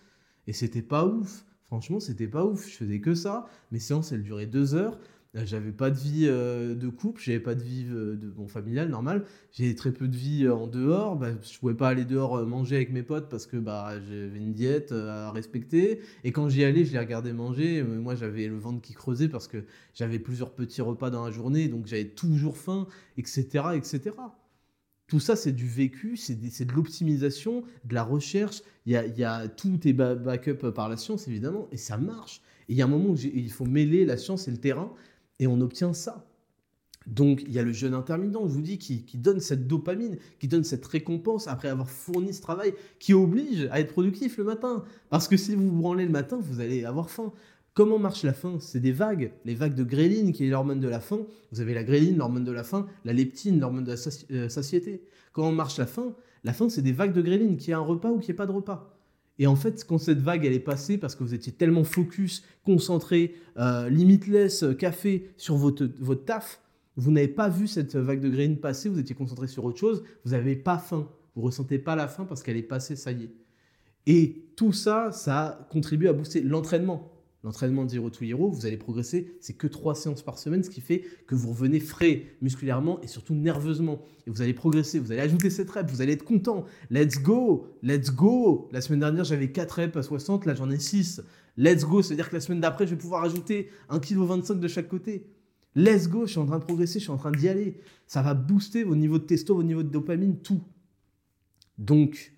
[0.46, 1.44] Et c'était pas ouf.
[1.72, 2.68] Franchement, c'était pas ouf.
[2.68, 3.46] Je faisais que ça.
[3.70, 4.98] Mes séances, elles duraient 2 heures.
[5.34, 8.46] Euh, j'avais pas de vie euh, de couple, j'avais pas de vie euh, de bon
[8.46, 9.24] familial normal.
[9.52, 11.16] J'ai très peu de vie en dehors.
[11.16, 14.52] Bah, je pouvais pas aller dehors manger avec mes potes parce que bah j'avais une
[14.52, 16.02] diète à respecter.
[16.24, 17.82] Et quand j'y allais, je les regardais manger.
[17.82, 19.64] Moi, j'avais le ventre qui creusait parce que
[19.94, 24.10] j'avais plusieurs petits repas dans la journée, donc j'avais toujours faim, etc., etc.
[25.12, 28.62] Tout ça, c'est du vécu, c'est de l'optimisation, de la recherche.
[28.86, 32.40] Il y a, tout est backup par la science, évidemment, et ça marche.
[32.66, 34.90] Et il y a un moment où il faut mêler la science et le terrain
[35.38, 36.26] et on obtient ça.
[37.06, 40.48] Donc il y a le jeûne intermittent, je vous dis, qui, donne cette dopamine, qui
[40.48, 44.82] donne cette récompense après avoir fourni ce travail, qui oblige à être productif le matin.
[45.10, 47.34] Parce que si vous vous branlez le matin, vous allez avoir faim.
[47.74, 48.58] Comment marche la faim?
[48.60, 49.32] C'est des vagues.
[49.44, 51.20] Les vagues de gréline, qui est l'hormone de la faim.
[51.52, 53.98] Vous avez la gréline, l'hormone de la faim, la leptine, l'hormone de la
[54.32, 55.02] euh, satiété.
[55.32, 56.14] Comment marche la faim?
[56.44, 58.46] La faim, c'est des vagues de gréline, qui est un repas ou qui n'est pas
[58.46, 58.98] de repas.
[59.38, 62.44] Et en fait, quand cette vague elle est passée, parce que vous étiez tellement focus,
[62.64, 66.60] concentré, euh, limitless, euh, café sur votre, votre taf,
[66.96, 70.04] vous n'avez pas vu cette vague de graines passer, vous étiez concentré sur autre chose,
[70.24, 71.08] vous n'avez pas faim.
[71.34, 73.30] Vous ressentez pas la faim parce qu'elle est passée, ça y est.
[74.06, 77.10] Et tout ça, ça contribue à booster l'entraînement.
[77.45, 80.70] L'entraînement de Zero to Hero, vous allez progresser, c'est que trois séances par semaine, ce
[80.70, 84.01] qui fait que vous revenez frais musculairement et surtout nerveusement.
[84.28, 86.64] Et vous allez progresser, vous allez ajouter cette rep, vous allez être content.
[86.88, 88.68] Let's go, let's go.
[88.70, 91.20] La semaine dernière, j'avais 4 reps à 60, là j'en ai 6.
[91.57, 94.88] Let's go, c'est-à-dire que la semaine d'après, je vais pouvoir ajouter 1,25 kg de chaque
[94.88, 95.26] côté.
[95.74, 97.80] Let's go, je suis en train de progresser, je suis en train d'y aller.
[98.07, 100.62] Ça va booster vos niveaux de testo, vos niveaux de dopamine, tout.
[101.76, 102.34] Donc,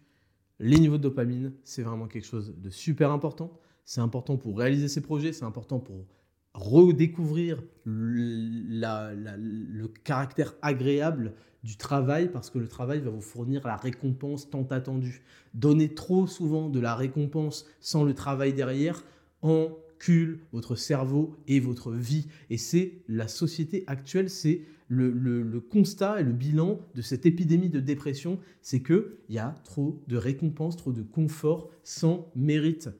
[0.60, 4.88] les niveaux de dopamine, c'est vraiment quelque chose de super important c'est important pour réaliser
[4.88, 6.06] ses projets, c'est important pour
[6.54, 14.50] redécouvrir le caractère agréable du travail parce que le travail va vous fournir la récompense
[14.50, 15.22] tant attendue.
[15.54, 19.02] Donner trop souvent de la récompense sans le travail derrière
[19.42, 22.28] encule votre cerveau et votre vie.
[22.50, 27.70] Et c'est la société actuelle, c'est le, le, constat et le bilan de cette épidémie
[27.70, 32.90] de dépression, c'est qu'il y a trop de récompenses, trop de confort sans mérite.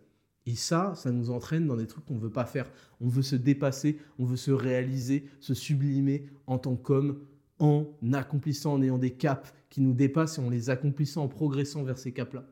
[0.47, 2.70] Et ça, ça nous entraîne dans des trucs qu'on ne veut pas faire.
[3.01, 7.20] On veut se dépasser, on veut se réaliser, se sublimer en tant qu'homme,
[7.59, 11.82] en accomplissant, en ayant des caps qui nous dépassent et en les accomplissant, en progressant
[11.82, 12.45] vers ces caps-là.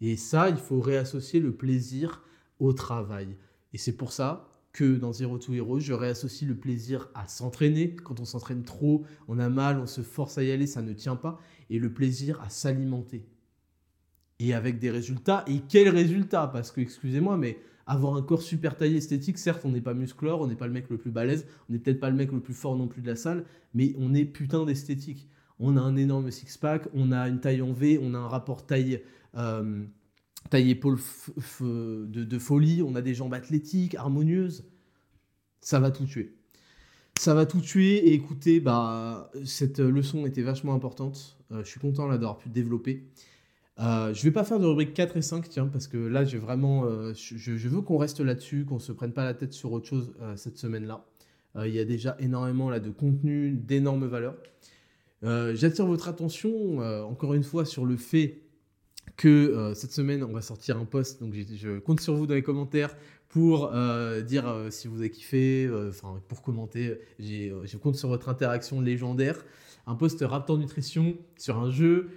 [0.00, 2.22] Et ça, il faut réassocier le plaisir
[2.58, 3.36] au travail.
[3.72, 7.96] Et c'est pour ça que dans Zero to Hero, je réassocie le plaisir à s'entraîner.
[7.96, 10.92] Quand on s'entraîne trop, on a mal, on se force à y aller, ça ne
[10.92, 11.40] tient pas.
[11.70, 13.26] Et le plaisir à s'alimenter
[14.40, 15.44] et avec des résultats.
[15.46, 19.70] Et quels résultats Parce que, excusez-moi, mais avoir un corps super taillé esthétique, certes, on
[19.70, 22.10] n'est pas musclore, on n'est pas le mec le plus balèze, on n'est peut-être pas
[22.10, 25.28] le mec le plus fort non plus de la salle, mais on est putain d'esthétique.
[25.58, 28.64] On a un énorme six-pack, on a une taille en V, on a un rapport
[28.64, 29.02] taille,
[29.36, 29.84] euh,
[30.48, 30.98] taille épaule
[31.60, 34.64] de, folie, on a des jambes athlétiques, harmonieuses.
[35.60, 36.34] Ça va tout tuer.
[37.18, 38.08] Ça va tout tuer.
[38.08, 41.36] Et écoutez, bah, cette leçon était vachement importante.
[41.52, 43.04] Euh, je suis content d'avoir pu développer.
[43.80, 46.84] Euh, je vais pas faire de rubrique 4 et 5, tiens, parce que là, vraiment,
[46.84, 50.12] euh, je, veux qu'on reste là-dessus, qu'on se prenne pas la tête sur autre chose
[50.20, 51.06] euh, cette semaine-là.
[51.56, 54.36] Euh, il y a déjà énormément là, de contenu, d'énormes valeurs.
[55.22, 58.40] J'attire votre attention, encore une fois, sur le fait
[59.18, 61.20] que cette semaine, on va sortir un post.
[61.20, 62.96] Donc, je compte sur vous dans les commentaires
[63.28, 63.70] pour
[64.26, 67.00] dire si vous avez kiffé, enfin, pour commenter.
[67.18, 69.44] Je compte sur votre interaction légendaire.
[69.86, 72.08] Un post Raptor Nutrition sur un jeu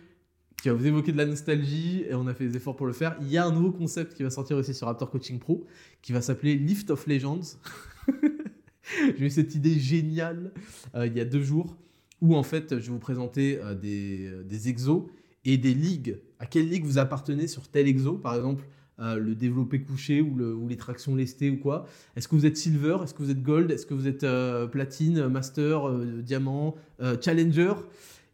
[0.64, 2.94] qui va vous évoquer de la nostalgie et on a fait des efforts pour le
[2.94, 3.18] faire.
[3.20, 5.66] Il y a un nouveau concept qui va sortir aussi sur Raptor Coaching Pro
[6.02, 7.60] qui va s'appeler Lift of Legends.
[9.18, 10.54] J'ai eu cette idée géniale
[10.96, 11.76] euh, il y a deux jours
[12.22, 15.04] où en fait je vais vous présenter euh, des, euh, des, exos
[15.44, 16.18] et des ligues.
[16.40, 18.64] À quelle ligue vous appartenez sur tel exo par exemple
[19.00, 21.88] le développé couché ou, le, ou, les tractions lestées ou quoi?
[22.16, 23.00] Est-ce que vous êtes silver?
[23.04, 23.70] Est-ce que vous êtes gold?
[23.70, 24.26] Est-ce que vous êtes
[24.72, 25.90] platine, master,
[26.22, 26.76] diamant,
[27.20, 27.74] challenger?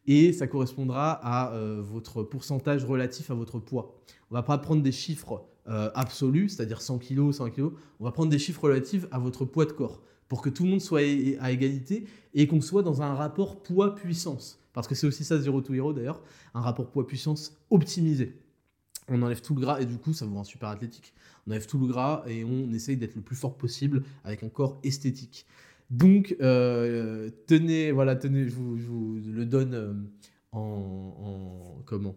[0.10, 3.96] Et ça correspondra à euh, votre pourcentage relatif à votre poids.
[4.32, 8.12] On va pas prendre des chiffres euh, absolus, c'est-à-dire 100 kg, 100 kg, on va
[8.12, 10.02] prendre des chiffres relatifs à votre poids de corps.
[10.28, 11.02] pour que tout le monde soit
[11.40, 14.60] à égalité et qu'on soit dans un rapport poids-puissance.
[14.74, 16.22] Parce que c'est aussi ça Zero to Hero d'ailleurs,
[16.56, 18.36] un rapport poids-puissance optimisé.
[19.08, 21.14] On enlève tout le gras et du coup ça vous rend super athlétique.
[21.46, 24.50] On enlève tout le gras et on essaye d'être le plus fort possible avec un
[24.50, 25.46] corps esthétique.
[25.90, 29.94] Donc euh, tenez, voilà, tenez, je vous, le donne euh,
[30.52, 32.16] en, comment?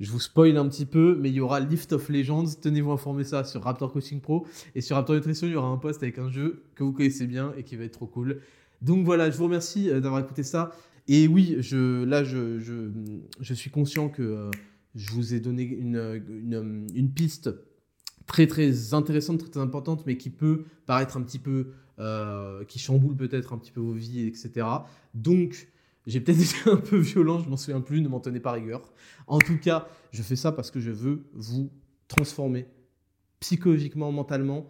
[0.00, 2.46] Je vous spoil un petit peu, mais il y aura Lift of Legends.
[2.60, 4.44] Tenez-vous informé ça sur Raptor Coaching Pro.
[4.74, 7.26] Et sur Raptor Nutrition, il y aura un post avec un jeu que vous connaissez
[7.26, 8.40] bien et qui va être trop cool.
[8.82, 10.72] Donc voilà, je vous remercie euh, d'avoir écouté ça.
[11.06, 12.58] Et oui, je, là, je,
[13.40, 14.50] je, suis conscient que
[14.94, 17.50] je vous ai donné une, une, une, piste
[18.26, 23.16] très très intéressante, très, importante, mais qui peut paraître un petit peu, euh, qui chamboule
[23.16, 24.66] peut-être un petit peu vos vies, etc.
[25.14, 25.68] Donc,
[26.06, 28.92] j'ai peut-être été un peu violent, je m'en souviens plus, ne m'en tenez pas rigueur.
[29.26, 31.70] En tout cas, je fais ça parce que je veux vous
[32.08, 32.66] transformer
[33.40, 34.66] psychologiquement, mentalement,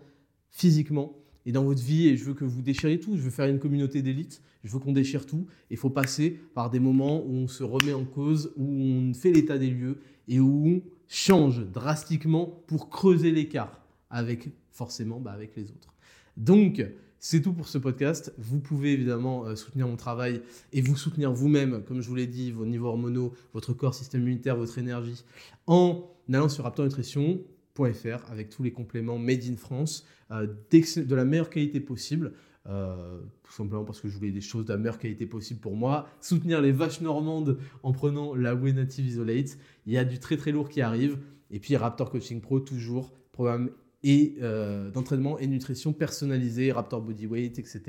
[0.50, 1.16] physiquement
[1.46, 3.16] et dans votre vie et je veux que vous déchiriez tout.
[3.16, 5.46] Je veux faire une communauté d'élite, je veux qu'on déchire tout.
[5.70, 9.32] Il faut passer par des moments où on se remet en cause, où on fait
[9.32, 15.54] l'état des lieux et où on change drastiquement pour creuser l'écart avec forcément bah, avec
[15.56, 15.94] les autres.
[16.36, 16.84] Donc,
[17.26, 18.34] c'est tout pour ce podcast.
[18.36, 20.42] Vous pouvez évidemment euh, soutenir mon travail
[20.74, 24.20] et vous soutenir vous-même, comme je vous l'ai dit, vos niveaux hormonaux, votre corps, système
[24.20, 25.24] immunitaire, votre énergie,
[25.66, 31.48] en allant sur raptornutrition.fr avec tous les compléments made in France, euh, de la meilleure
[31.48, 32.34] qualité possible.
[32.66, 35.76] Euh, tout simplement parce que je voulais des choses de la meilleure qualité possible pour
[35.76, 36.06] moi.
[36.20, 39.56] Soutenir les vaches normandes en prenant la Way Native Isolate.
[39.86, 41.18] Il y a du très très lourd qui arrive.
[41.50, 43.70] Et puis Raptor Coaching Pro, toujours programme
[44.05, 47.80] et euh, d'entraînement et nutrition personnalisée, Raptor Bodyweight, etc.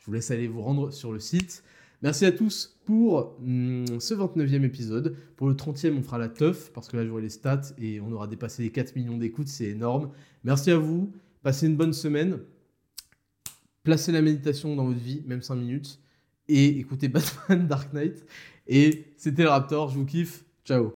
[0.00, 1.62] Je vous laisse aller vous rendre sur le site.
[2.02, 5.16] Merci à tous pour hum, ce 29e épisode.
[5.36, 8.10] Pour le 30e, on fera la teuf parce que là, j'aurai les stats et on
[8.10, 9.46] aura dépassé les 4 millions d'écoutes.
[9.46, 10.10] C'est énorme.
[10.42, 11.12] Merci à vous.
[11.44, 12.40] Passez une bonne semaine.
[13.84, 16.00] Placez la méditation dans votre vie, même 5 minutes.
[16.48, 18.26] Et écoutez Batman Dark Knight.
[18.66, 19.90] Et c'était le Raptor.
[19.90, 20.44] Je vous kiffe.
[20.64, 20.90] Ciao.